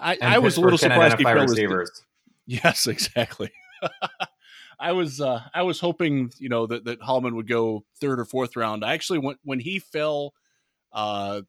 I, 0.00 0.14
And 0.14 0.24
I 0.34 0.38
was 0.38 0.56
a 0.56 0.60
little 0.60 0.78
surprised 0.78 1.16
he 1.18 1.24
fell 1.24 1.34
receivers. 1.34 1.90
Yes, 2.46 2.86
exactly. 2.86 3.50
I 4.80 4.92
was 4.92 5.20
uh, 5.20 5.42
I 5.54 5.62
was 5.62 5.80
hoping 5.80 6.32
you 6.38 6.48
know 6.48 6.66
that 6.66 6.84
that 6.84 7.00
Hollman 7.00 7.34
would 7.34 7.48
go 7.48 7.84
third 8.00 8.20
or 8.20 8.24
fourth 8.24 8.56
round. 8.56 8.84
I 8.84 8.94
actually 8.94 9.18
went 9.18 9.38
when 9.42 9.60
he 9.60 9.78
fell. 9.78 10.34
Uh, 10.92 11.42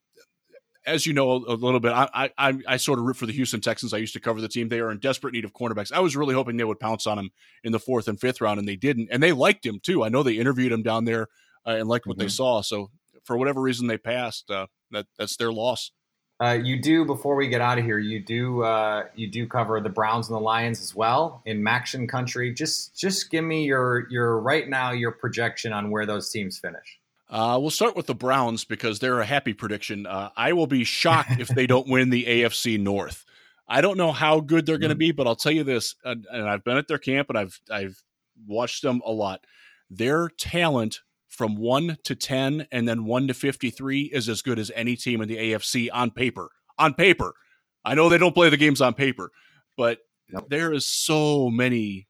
as 0.86 1.06
you 1.06 1.13
know 1.13 1.32
a, 1.32 1.54
little 1.54 1.80
bit, 1.80 1.92
I, 1.92 2.32
I 2.38 2.58
I 2.68 2.78
sort 2.78 3.00
of 3.00 3.06
root 3.06 3.18
for 3.18 3.26
the 3.26 3.34
Houston 3.34 3.62
Texans. 3.62 3.94
I 3.94 3.98
used 3.98 4.13
to 4.13 4.20
cover 4.20 4.42
the 4.42 4.48
team. 4.48 4.70
They 4.70 4.80
are 4.80 4.92
in 4.92 4.98
desperate 4.98 5.34
need 5.34 5.46
of 5.46 5.54
cornerbacks. 5.54 5.92
I 5.92 6.00
was 6.00 6.15
really 6.15 6.34
hoping 6.34 6.58
they 6.58 6.63
would 6.63 6.80
pounce 6.80 7.06
on 7.06 7.20
him 7.20 7.30
in 7.63 7.72
the 7.72 7.80
fourth 7.80 8.08
and 8.08 8.20
fifth 8.20 8.42
round, 8.42 8.60
and 8.60 8.68
they 8.68 8.78
didn't. 8.78 9.10
And 9.12 9.22
they 9.22 9.34
liked 9.34 9.65
him 9.65 9.80
too. 9.84 10.04
I 10.04 10.10
know 10.10 10.24
they 10.24 10.38
interviewed 10.38 10.72
him 10.72 10.82
down 10.82 11.06
there 11.06 11.28
uh, 11.68 11.72
and 11.72 11.88
liked 11.88 12.08
what 12.08 12.18
mm-hmm. 12.18 12.24
they 12.24 12.30
saw. 12.30 12.62
So 12.62 12.89
for 13.24 13.38
whatever 13.38 13.62
reason, 13.62 13.88
they 13.88 13.98
passed. 13.98 14.50
Uh, 14.50 14.68
that 14.92 15.06
that's 15.18 15.36
their 15.38 15.52
loss. 15.52 15.92
Uh, 16.41 16.58
you 16.63 16.82
do 16.82 17.04
before 17.04 17.36
we 17.36 17.49
get 17.49 17.60
out 17.60 17.78
of 17.78 17.84
here. 17.84 17.99
You 17.99 18.21
do 18.21 18.63
uh, 18.63 19.06
you 19.13 19.28
do 19.28 19.45
cover 19.45 19.82
the 19.82 19.89
Browns 19.89 20.30
and 20.30 20.36
the 20.36 20.41
Lions 20.41 20.80
as 20.80 20.95
well 20.95 21.41
in 21.45 21.62
MACtion 21.62 22.08
country. 22.08 22.54
Just 22.54 22.97
just 22.97 23.30
give 23.30 23.43
me 23.43 23.65
your 23.65 24.10
your 24.10 24.39
right 24.39 24.67
now 24.69 24.91
your 24.91 25.12
projection 25.12 25.73
on 25.73 25.91
where 25.91 26.06
those 26.06 26.30
teams 26.30 26.58
finish. 26.58 26.99
Uh, 27.30 27.58
we'll 27.60 27.69
start 27.69 27.95
with 27.95 28.08
the 28.08 28.15
Browns 28.15 28.63
because 28.63 28.99
they're 28.99 29.19
a 29.19 29.25
happy 29.25 29.54
prediction. 29.54 30.08
Uh, 30.08 30.30
I 30.36 30.54
will 30.54 30.65
be 30.65 30.84
shocked 30.84 31.39
if 31.39 31.49
they 31.49 31.67
don't 31.67 31.88
win 31.88 32.10
the 32.10 32.25
AFC 32.28 32.80
North. 32.80 33.25
I 33.67 33.82
don't 33.82 33.97
know 33.97 34.12
how 34.12 34.39
good 34.39 34.65
they're 34.65 34.80
going 34.80 34.89
to 34.89 34.95
mm. 34.95 34.99
be, 34.99 35.12
but 35.12 35.28
I'll 35.28 35.36
tell 35.36 35.52
you 35.52 35.63
this, 35.63 35.93
and, 36.04 36.25
and 36.32 36.49
I've 36.49 36.63
been 36.63 36.78
at 36.78 36.88
their 36.88 36.97
camp 36.97 37.30
and 37.30 37.38
I've 37.38 37.60
I've 37.69 38.02
watched 38.47 38.82
them 38.82 39.02
a 39.06 39.12
lot. 39.12 39.45
Their 39.89 40.30
talent 40.30 41.02
from 41.30 41.56
1 41.56 41.98
to 42.04 42.15
10 42.15 42.68
and 42.72 42.88
then 42.88 43.06
1 43.06 43.28
to 43.28 43.34
53 43.34 44.02
is 44.13 44.28
as 44.28 44.42
good 44.42 44.60
as 44.60 44.72
any 44.76 44.96
team 44.96 45.22
in 45.22 45.30
the 45.30 45.38
AFC 45.38 45.88
on 45.94 46.12
paper. 46.12 46.50
On 46.78 46.94
paper. 46.94 47.34
I 47.86 47.96
know 47.96 48.10
they 48.10 48.18
don't 48.18 48.36
play 48.36 48.50
the 48.50 48.58
games 48.58 48.82
on 48.82 48.94
paper, 48.94 49.32
but 49.78 50.00
yep. 50.32 50.46
there 50.50 50.74
is 50.74 50.86
so 50.86 51.50
many 51.50 52.08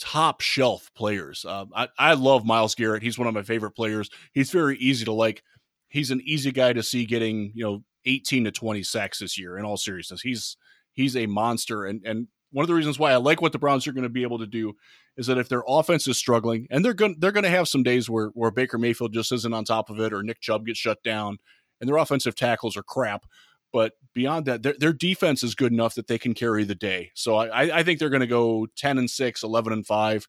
top 0.00 0.40
shelf 0.40 0.90
players. 0.96 1.44
Um, 1.44 1.70
I, 1.74 1.88
I 1.98 2.14
love 2.14 2.44
Myles 2.44 2.74
Garrett. 2.74 3.02
He's 3.02 3.18
one 3.18 3.28
of 3.28 3.34
my 3.34 3.42
favorite 3.42 3.72
players. 3.72 4.10
He's 4.32 4.50
very 4.50 4.76
easy 4.78 5.04
to 5.04 5.12
like. 5.12 5.42
He's 5.88 6.10
an 6.10 6.20
easy 6.24 6.50
guy 6.50 6.72
to 6.72 6.82
see 6.82 7.06
getting, 7.06 7.52
you 7.54 7.64
know, 7.64 7.84
18 8.06 8.44
to 8.44 8.50
20 8.50 8.82
sacks 8.82 9.20
this 9.20 9.38
year 9.38 9.56
in 9.56 9.64
all 9.64 9.76
seriousness. 9.76 10.20
He's 10.20 10.56
he's 10.92 11.16
a 11.16 11.26
monster 11.26 11.84
and 11.84 12.04
and 12.04 12.28
one 12.54 12.62
of 12.62 12.68
the 12.68 12.74
reasons 12.74 12.98
why 13.00 13.12
I 13.12 13.16
like 13.16 13.42
what 13.42 13.50
the 13.52 13.58
Browns 13.58 13.86
are 13.86 13.92
going 13.92 14.04
to 14.04 14.08
be 14.08 14.22
able 14.22 14.38
to 14.38 14.46
do 14.46 14.74
is 15.16 15.26
that 15.26 15.38
if 15.38 15.48
their 15.48 15.64
offense 15.66 16.06
is 16.06 16.16
struggling, 16.16 16.68
and 16.70 16.84
they're 16.84 16.94
going 16.94 17.16
they're 17.18 17.32
going 17.32 17.44
to 17.44 17.50
have 17.50 17.68
some 17.68 17.82
days 17.82 18.08
where 18.08 18.28
where 18.28 18.52
Baker 18.52 18.78
Mayfield 18.78 19.12
just 19.12 19.32
isn't 19.32 19.52
on 19.52 19.64
top 19.64 19.90
of 19.90 19.98
it, 19.98 20.12
or 20.12 20.22
Nick 20.22 20.40
Chubb 20.40 20.64
gets 20.64 20.78
shut 20.78 21.02
down, 21.02 21.38
and 21.80 21.88
their 21.88 21.96
offensive 21.96 22.36
tackles 22.36 22.76
are 22.76 22.84
crap. 22.84 23.26
But 23.72 23.94
beyond 24.14 24.46
that, 24.46 24.62
their, 24.62 24.76
their 24.78 24.92
defense 24.92 25.42
is 25.42 25.56
good 25.56 25.72
enough 25.72 25.96
that 25.96 26.06
they 26.06 26.16
can 26.16 26.32
carry 26.32 26.62
the 26.62 26.76
day. 26.76 27.10
So 27.14 27.34
I, 27.34 27.80
I 27.80 27.82
think 27.82 27.98
they're 27.98 28.08
going 28.08 28.20
to 28.20 28.26
go 28.28 28.68
10 28.76 28.98
and 28.98 29.10
6, 29.10 29.42
11 29.42 29.72
and 29.72 29.84
5. 29.84 30.28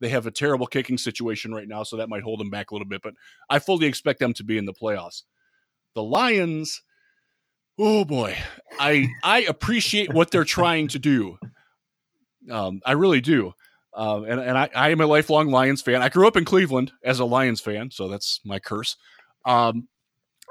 They 0.00 0.08
have 0.08 0.26
a 0.26 0.30
terrible 0.30 0.66
kicking 0.66 0.96
situation 0.96 1.52
right 1.52 1.68
now, 1.68 1.82
so 1.82 1.98
that 1.98 2.08
might 2.08 2.22
hold 2.22 2.40
them 2.40 2.48
back 2.48 2.70
a 2.70 2.74
little 2.74 2.88
bit. 2.88 3.02
But 3.02 3.12
I 3.50 3.58
fully 3.58 3.86
expect 3.86 4.18
them 4.18 4.32
to 4.32 4.44
be 4.44 4.56
in 4.56 4.64
the 4.64 4.72
playoffs. 4.72 5.24
The 5.94 6.02
Lions, 6.02 6.80
oh 7.78 8.06
boy, 8.06 8.36
I 8.78 9.08
I 9.22 9.42
appreciate 9.42 10.14
what 10.14 10.30
they're 10.30 10.44
trying 10.44 10.88
to 10.88 10.98
do. 10.98 11.38
Um, 12.50 12.80
I 12.84 12.92
really 12.92 13.20
do. 13.20 13.52
Uh, 13.96 14.22
and 14.28 14.40
and 14.40 14.58
I, 14.58 14.68
I 14.74 14.90
am 14.90 15.00
a 15.00 15.06
lifelong 15.06 15.50
Lions 15.50 15.80
fan. 15.80 16.02
I 16.02 16.10
grew 16.10 16.26
up 16.26 16.36
in 16.36 16.44
Cleveland 16.44 16.92
as 17.02 17.18
a 17.18 17.24
Lions 17.24 17.60
fan, 17.60 17.90
so 17.90 18.08
that's 18.08 18.40
my 18.44 18.58
curse. 18.58 18.96
Um, 19.46 19.88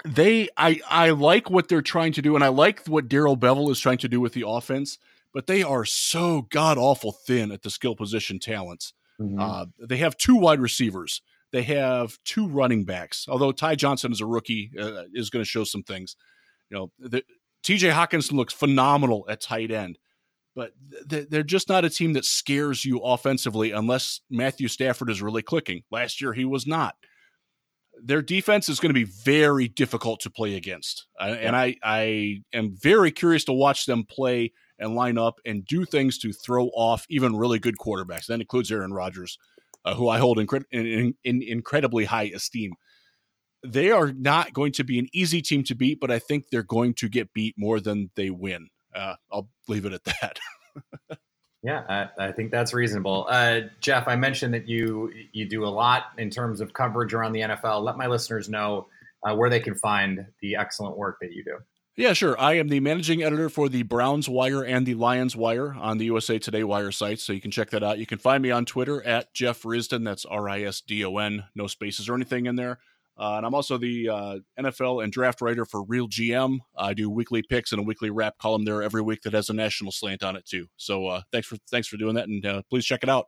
they, 0.04 0.50
I, 0.58 0.82
I 0.90 1.12
like 1.12 1.50
what 1.50 1.68
they're 1.68 1.82
trying 1.82 2.12
to 2.14 2.22
do, 2.22 2.36
and 2.36 2.44
I 2.44 2.50
like 2.50 2.86
what 2.88 3.08
Darrell 3.08 3.38
Bevell 3.38 3.72
is 3.72 3.80
trying 3.80 4.00
to 4.00 4.10
do 4.10 4.20
with 4.20 4.34
the 4.34 4.48
offense. 4.48 4.98
But 5.34 5.48
they 5.48 5.64
are 5.64 5.86
so 5.86 6.48
god 6.50 6.78
awful 6.78 7.12
thin 7.12 7.52
at 7.52 7.62
the 7.62 7.70
skill 7.70 7.96
position 7.96 8.40
talents. 8.40 8.94
Mm-hmm. 9.20 9.40
Uh, 9.40 9.66
they 9.80 9.98
have 9.98 10.18
two 10.18 10.36
wide 10.36 10.60
receivers. 10.60 11.22
They 11.52 11.64
have 11.64 12.18
two 12.24 12.48
running 12.48 12.84
backs. 12.84 13.28
Although 13.30 13.52
Ty 13.52 13.76
Johnson 13.76 14.12
is 14.12 14.22
a 14.22 14.26
rookie, 14.26 14.72
uh, 14.80 15.04
is 15.14 15.30
going 15.30 15.44
to 15.44 15.50
show 15.50 15.64
some 15.64 15.84
things. 15.84 16.16
You 16.70 16.78
know, 16.78 16.92
the, 17.00 17.24
T.J. 17.64 17.90
Hockenson 17.90 18.34
looks 18.34 18.54
phenomenal 18.54 19.26
at 19.30 19.42
tight 19.42 19.72
end 19.72 19.98
but 20.56 20.72
they're 21.06 21.44
just 21.44 21.68
not 21.68 21.84
a 21.84 21.90
team 21.90 22.14
that 22.14 22.24
scares 22.24 22.86
you 22.86 23.00
offensively 23.00 23.72
unless 23.72 24.22
Matthew 24.30 24.70
Stafford 24.70 25.10
is 25.10 25.22
really 25.22 25.42
clicking. 25.42 25.84
Last 25.92 26.22
year, 26.22 26.32
he 26.32 26.46
was 26.46 26.66
not. 26.66 26.96
Their 28.02 28.22
defense 28.22 28.70
is 28.70 28.80
going 28.80 28.94
to 28.94 28.94
be 28.94 29.04
very 29.04 29.68
difficult 29.68 30.22
to 30.22 30.30
play 30.30 30.56
against. 30.56 31.08
And 31.20 31.56
I, 31.56 31.76
I 31.84 32.42
am 32.54 32.76
very 32.82 33.12
curious 33.12 33.44
to 33.46 33.54
watch 33.54 33.86
them 33.86 34.06
play 34.10 34.54
and 34.80 34.96
line 34.96 35.18
up 35.18 35.36
and 35.46 35.66
do 35.66 35.86
things 35.86 36.18
to 36.20 36.32
throw 36.32 36.68
off 36.68 37.06
even 37.10 37.36
really 37.36 37.60
good 37.60 37.76
quarterbacks. 37.78 38.28
That 38.28 38.42
includes 38.42 38.72
Aaron 38.72 38.94
Rodgers, 38.94 39.38
uh, 39.84 39.96
who 39.96 40.08
I 40.08 40.20
hold 40.20 40.40
in, 40.40 40.48
in, 40.72 41.14
in 41.24 41.44
incredibly 41.44 42.06
high 42.06 42.32
esteem. 42.34 42.74
They 43.66 43.92
are 43.92 44.14
not 44.14 44.54
going 44.54 44.74
to 44.74 44.84
be 44.84 45.00
an 45.00 45.08
easy 45.14 45.42
team 45.42 45.64
to 45.66 45.76
beat, 45.76 46.00
but 46.00 46.12
I 46.12 46.20
think 46.20 46.46
they're 46.52 46.64
going 46.64 46.94
to 46.96 47.10
get 47.10 47.34
beat 47.34 47.56
more 47.58 47.80
than 47.80 48.12
they 48.16 48.30
win 48.30 48.70
uh, 48.96 49.16
I'll 49.32 49.50
leave 49.68 49.86
it 49.86 49.94
at 49.94 50.04
that. 50.06 50.40
yeah, 51.64 51.84
I, 51.90 52.28
I, 52.28 52.32
think 52.32 52.52
that's 52.52 52.74
reasonable. 52.74 53.28
Uh, 53.30 53.62
Jeff, 53.82 54.08
I 54.08 54.16
mentioned 54.16 54.54
that 54.54 54.68
you 54.68 55.12
you 55.34 55.48
do 55.48 55.66
a 55.66 55.70
lot 55.70 56.04
in 56.18 56.30
terms 56.30 56.62
of 56.62 56.74
coverage 56.74 57.14
around 57.14 57.34
the 57.34 57.42
NFL. 57.42 57.84
Let 57.84 57.98
my 57.98 58.08
listeners 58.08 58.50
know 58.50 58.88
uh, 59.24 59.36
where 59.36 59.50
they 59.50 59.60
can 59.60 59.76
find 59.76 60.26
the 60.42 60.56
excellent 60.56 60.98
work 60.98 61.18
that 61.22 61.34
you 61.34 61.44
do. 61.44 61.58
Yeah, 61.98 62.12
sure. 62.12 62.38
I 62.38 62.54
am 62.54 62.68
the 62.68 62.82
managing 62.82 63.24
editor 63.24 63.48
for 63.48 63.70
the 63.70 63.84
Browns 63.84 64.28
Wire 64.28 64.64
and 64.64 64.86
the 64.86 64.96
Lions 64.96 65.34
Wire 65.34 65.74
on 65.74 65.98
the 65.98 66.06
USA 66.06 66.38
Today 66.38 66.64
Wire 66.64 66.92
site, 66.92 67.20
so 67.20 67.32
you 67.32 67.40
can 67.40 67.52
check 67.52 67.70
that 67.70 67.84
out. 67.84 68.00
You 68.00 68.06
can 68.06 68.18
find 68.18 68.44
me 68.44 68.52
on 68.52 68.66
Twitter 68.66 69.02
at 69.08 69.34
Jeff 69.34 69.64
Risdon. 69.64 70.04
That's 70.04 70.26
R 70.26 70.50
I 70.50 70.64
S 70.64 70.82
D 70.82 71.06
O 71.06 71.18
N, 71.18 71.46
no 71.56 71.68
spaces 71.68 72.10
or 72.10 72.16
anything 72.16 72.48
in 72.48 72.58
there. 72.58 72.80
Uh, 73.18 73.36
and 73.38 73.46
I'm 73.46 73.54
also 73.54 73.78
the 73.78 74.10
uh, 74.10 74.38
NFL 74.60 75.04
and 75.04 75.12
draft 75.12 75.42
writer 75.42 75.66
for 75.66 75.84
Real 75.84 76.08
GM. 76.08 76.60
I 76.78 76.94
do 76.94 77.10
weekly 77.10 77.42
picks 77.42 77.72
and 77.72 77.80
a 77.80 77.84
weekly 77.84 78.10
wrap 78.10 78.38
column 78.38 78.66
there 78.66 78.84
every 78.84 79.02
week 79.02 79.22
that 79.22 79.34
has 79.34 79.50
a 79.50 79.54
national 79.54 79.92
slant 79.92 80.24
on 80.24 80.36
it 80.36 80.46
too. 80.46 80.68
So 80.78 81.08
uh, 81.08 81.22
thanks 81.32 81.48
for 81.48 81.58
thanks 81.72 81.88
for 81.88 81.98
doing 81.98 82.16
that, 82.16 82.28
and 82.28 82.46
uh, 82.46 82.62
please 82.70 82.86
check 82.86 83.04
it 83.04 83.10
out. 83.10 83.28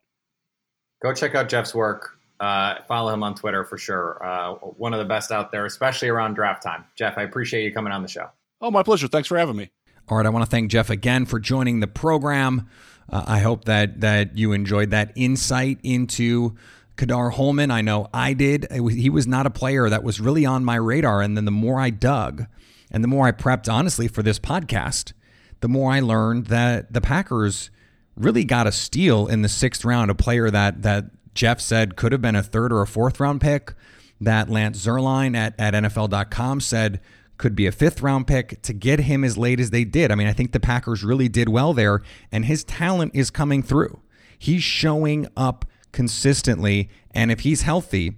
Go 1.02 1.13
check 1.13 1.36
out 1.36 1.47
Jeff's 1.47 1.73
work. 1.73 2.17
Uh, 2.39 2.76
follow 2.88 3.13
him 3.13 3.23
on 3.23 3.34
Twitter 3.34 3.63
for 3.63 3.78
sure. 3.78 4.23
Uh, 4.23 4.54
one 4.56 4.93
of 4.93 5.00
the 5.00 5.06
best 5.06 5.32
out 5.32 5.52
there, 5.52 5.65
especially 5.65 6.10
around 6.10 6.34
draft 6.34 6.62
time. 6.62 6.86
Jeff, 6.95 7.17
I 7.17 7.23
appreciate 7.23 7.63
you 7.63 7.73
coming 7.73 7.93
on 7.93 8.02
the 8.02 8.08
show. 8.08 8.30
Oh, 8.62 8.69
my 8.69 8.84
pleasure. 8.84 9.08
Thanks 9.08 9.28
for 9.28 9.38
having 9.38 9.56
me. 9.56 9.71
All 10.10 10.17
right, 10.17 10.26
I 10.26 10.30
want 10.30 10.45
to 10.45 10.50
thank 10.50 10.71
Jeff 10.71 10.89
again 10.89 11.26
for 11.26 11.39
joining 11.39 11.80
the 11.80 11.88
program. 11.88 12.69
I 13.10 13.39
hope 13.39 13.65
that 13.65 14.02
that 14.02 14.38
you 14.38 14.52
enjoyed 14.52 14.91
that 14.91 15.13
insight 15.15 15.80
into 15.82 16.56
Ka'Dar 16.97 17.31
Hollman, 17.33 17.71
I 17.71 17.81
know 17.81 18.07
I 18.13 18.33
did. 18.33 18.67
Was, 18.71 18.95
he 18.95 19.10
was 19.10 19.27
not 19.27 19.45
a 19.45 19.51
player 19.51 19.89
that 19.89 20.03
was 20.03 20.19
really 20.19 20.45
on 20.45 20.65
my 20.65 20.75
radar. 20.75 21.21
And 21.21 21.38
then 21.38 21.45
the 21.45 21.51
more 21.51 21.79
I 21.79 21.89
dug 21.89 22.45
and 22.91 23.03
the 23.03 23.07
more 23.07 23.27
I 23.27 23.31
prepped, 23.31 23.71
honestly, 23.71 24.07
for 24.07 24.23
this 24.23 24.39
podcast, 24.39 25.13
the 25.62 25.67
more 25.67 25.91
I 25.91 25.99
learned 25.99 26.47
that 26.47 26.91
the 26.91 27.01
Packers 27.01 27.69
really 28.15 28.43
got 28.43 28.67
a 28.67 28.71
steal 28.71 29.27
in 29.27 29.41
the 29.41 29.49
sixth 29.49 29.86
round, 29.86 30.10
a 30.10 30.15
player 30.15 30.49
that 30.49 30.81
that 30.81 31.05
Jeff 31.33 31.62
said 31.62 31.95
could 31.95 32.12
have 32.12 32.21
been 32.21 32.36
a 32.36 32.43
third 32.43 32.73
or 32.73 32.81
a 32.81 32.88
fourth 32.88 33.19
round 33.19 33.41
pick, 33.41 33.73
that 34.19 34.49
Lance 34.49 34.83
Zierlein 34.83 35.36
at, 35.36 35.53
at 35.60 35.73
NFL.com 35.73 36.62
said 36.62 36.99
could 37.38 37.55
be 37.55 37.67
a 37.67 37.71
fifth 37.71 38.01
round 38.01 38.25
pick 38.25 38.60
to 38.63 38.73
get 38.73 39.01
him 39.01 39.23
as 39.23 39.38
late 39.38 39.60
as 39.60 39.69
they 39.69 39.83
did. 39.83 40.12
I 40.12 40.15
mean, 40.15 40.27
I 40.27 40.33
think 40.33 40.51
the 40.51 40.60
Packers 40.60 41.03
really 41.03 41.29
did 41.29 41.49
well 41.49 41.73
there, 41.73 42.01
and 42.31 42.45
his 42.45 42.63
talent 42.63 43.12
is 43.13 43.29
coming 43.29 43.62
through. 43.62 44.01
He's 44.39 44.63
showing 44.63 45.27
up 45.38 45.65
consistently. 45.91 46.89
And 47.12 47.32
if 47.32 47.41
he's 47.41 47.62
healthy, 47.62 48.15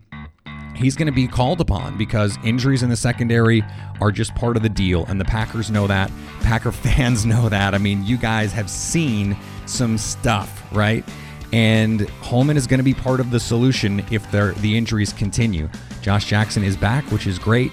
he's 0.76 0.96
going 0.96 1.08
to 1.08 1.12
be 1.12 1.28
called 1.28 1.62
upon 1.62 1.98
because 1.98 2.38
injuries 2.44 2.84
in 2.84 2.90
the 2.90 2.96
secondary 2.96 3.64
are 4.02 4.12
just 4.12 4.34
part 4.36 4.58
of 4.58 4.64
the 4.64 4.70
deal. 4.70 5.06
And 5.06 5.20
the 5.20 5.26
Packers 5.26 5.70
know 5.70 5.88
that. 5.88 6.12
Packer 6.42 6.72
fans 6.74 7.26
know 7.26 7.50
that. 7.50 7.74
I 7.74 7.78
mean, 7.78 8.04
you 8.06 8.18
guys 8.18 8.52
have 8.54 8.70
seen 8.70 9.38
some 9.66 9.98
stuff, 9.98 10.64
right? 10.74 11.04
And 11.52 12.02
Hollman 12.22 12.58
is 12.58 12.68
going 12.68 12.78
to 12.78 12.84
be 12.84 12.94
part 12.94 13.20
of 13.20 13.32
the 13.32 13.40
solution 13.40 14.06
if 14.12 14.30
the 14.32 14.78
injuries 14.78 15.14
continue. 15.14 15.70
Josh 16.02 16.26
Jackson 16.26 16.64
is 16.64 16.78
back, 16.78 17.04
which 17.12 17.26
is 17.26 17.40
great, 17.40 17.72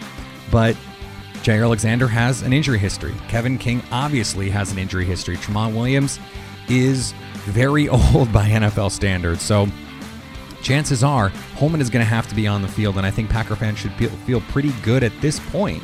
but 0.50 0.76
Jaire 1.42 1.62
Alexander 1.62 2.08
has 2.08 2.42
an 2.42 2.52
injury 2.52 2.78
history. 2.78 3.14
Kevin 3.28 3.58
King 3.58 3.82
obviously 3.92 4.50
has 4.50 4.72
an 4.72 4.78
injury 4.78 5.04
history. 5.04 5.36
Tramon 5.36 5.74
Williams 5.74 6.18
is 6.68 7.12
very 7.44 7.88
old 7.88 8.32
by 8.32 8.48
NFL 8.48 8.90
standards. 8.90 9.42
So 9.42 9.68
chances 10.66 11.04
are 11.04 11.28
Hollman 11.54 11.80
is 11.80 11.88
going 11.88 12.04
to 12.04 12.08
have 12.08 12.26
to 12.26 12.34
be 12.34 12.48
on 12.48 12.60
the 12.60 12.66
field, 12.66 12.96
and 12.96 13.06
I 13.06 13.10
think 13.12 13.30
Packer 13.30 13.54
fans 13.54 13.78
should 13.78 13.92
feel, 13.92 14.40
pretty 14.48 14.72
good 14.82 15.04
at 15.04 15.12
this 15.20 15.38
point 15.50 15.82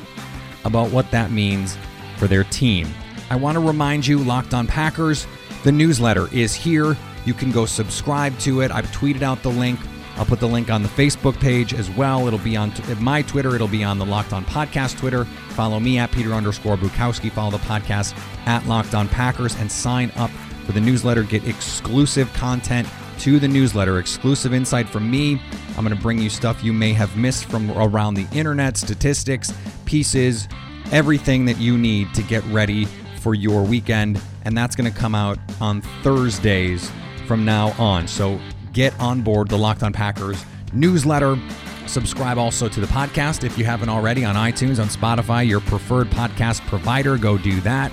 about 0.64 0.90
what 0.90 1.08
that 1.12 1.30
means 1.30 1.78
for 2.16 2.26
their 2.26 2.42
team. 2.44 2.88
I 3.30 3.36
want 3.36 3.54
to 3.54 3.60
remind 3.60 4.06
you, 4.06 4.18
Locked 4.18 4.54
On 4.54 4.66
Packers, 4.66 5.26
the 5.62 5.70
newsletter 5.70 6.26
is 6.32 6.52
here. 6.54 6.96
You 7.24 7.32
can 7.32 7.52
go 7.52 7.64
subscribe 7.64 8.36
to 8.40 8.62
it. 8.62 8.72
I've 8.72 8.86
tweeted 8.86 9.22
out 9.22 9.42
the 9.44 9.50
link. 9.50 9.78
I'll 10.16 10.26
put 10.26 10.40
the 10.40 10.48
link 10.48 10.68
on 10.68 10.82
the 10.82 10.88
Facebook 10.88 11.38
page 11.40 11.72
as 11.72 11.88
well. 11.90 12.26
It'll 12.26 12.38
be 12.40 12.56
on 12.56 12.72
t- 12.72 12.94
my 12.94 13.22
Twitter. 13.22 13.54
It'll 13.54 13.68
be 13.68 13.84
on 13.84 13.98
the 13.98 14.04
Locked 14.04 14.32
On 14.32 14.44
Podcast 14.44 14.98
Twitter. 14.98 15.24
Follow 15.50 15.78
me 15.78 15.98
at 15.98 16.10
Peter 16.10 16.32
underscore 16.32 16.76
Bukowski. 16.76 17.30
Follow 17.30 17.52
the 17.52 17.58
podcast 17.58 18.18
at 18.46 18.66
Locked 18.66 18.94
On 18.94 19.08
Packers 19.08 19.54
and 19.56 19.70
sign 19.70 20.10
up 20.16 20.30
for 20.66 20.72
the 20.72 20.80
newsletter. 20.80 21.22
Get 21.22 21.46
exclusive 21.46 22.32
content 22.34 22.88
to 23.22 23.38
the 23.38 23.46
newsletter. 23.46 24.00
Exclusive 24.00 24.52
insight 24.52 24.88
from 24.88 25.08
me. 25.08 25.40
I'm 25.76 25.84
going 25.84 25.96
to 25.96 26.02
bring 26.02 26.18
you 26.18 26.28
stuff 26.28 26.64
you 26.64 26.72
may 26.72 26.92
have 26.92 27.16
missed 27.16 27.44
from 27.44 27.70
around 27.70 28.14
the 28.14 28.26
internet, 28.36 28.76
statistics, 28.76 29.52
pieces, 29.84 30.48
everything 30.90 31.44
that 31.44 31.56
you 31.58 31.78
need 31.78 32.12
to 32.14 32.22
get 32.22 32.44
ready 32.46 32.86
for 33.20 33.36
your 33.36 33.62
weekend. 33.62 34.20
And 34.44 34.58
that's 34.58 34.74
going 34.74 34.92
to 34.92 34.98
come 34.98 35.14
out 35.14 35.38
on 35.60 35.82
Thursdays 36.02 36.90
from 37.28 37.44
now 37.44 37.70
on. 37.78 38.08
So 38.08 38.40
get 38.72 38.92
on 38.98 39.22
board 39.22 39.48
the 39.48 39.56
Locked 39.56 39.84
On 39.84 39.92
Packers 39.92 40.44
newsletter. 40.72 41.38
Subscribe 41.86 42.38
also 42.38 42.68
to 42.68 42.80
the 42.80 42.88
podcast 42.88 43.44
if 43.44 43.56
you 43.56 43.64
haven't 43.64 43.88
already 43.88 44.24
on 44.24 44.34
iTunes, 44.34 44.80
on 44.80 44.88
Spotify, 44.88 45.46
your 45.46 45.60
preferred 45.60 46.08
podcast 46.08 46.66
provider. 46.66 47.16
Go 47.16 47.38
do 47.38 47.60
that. 47.60 47.92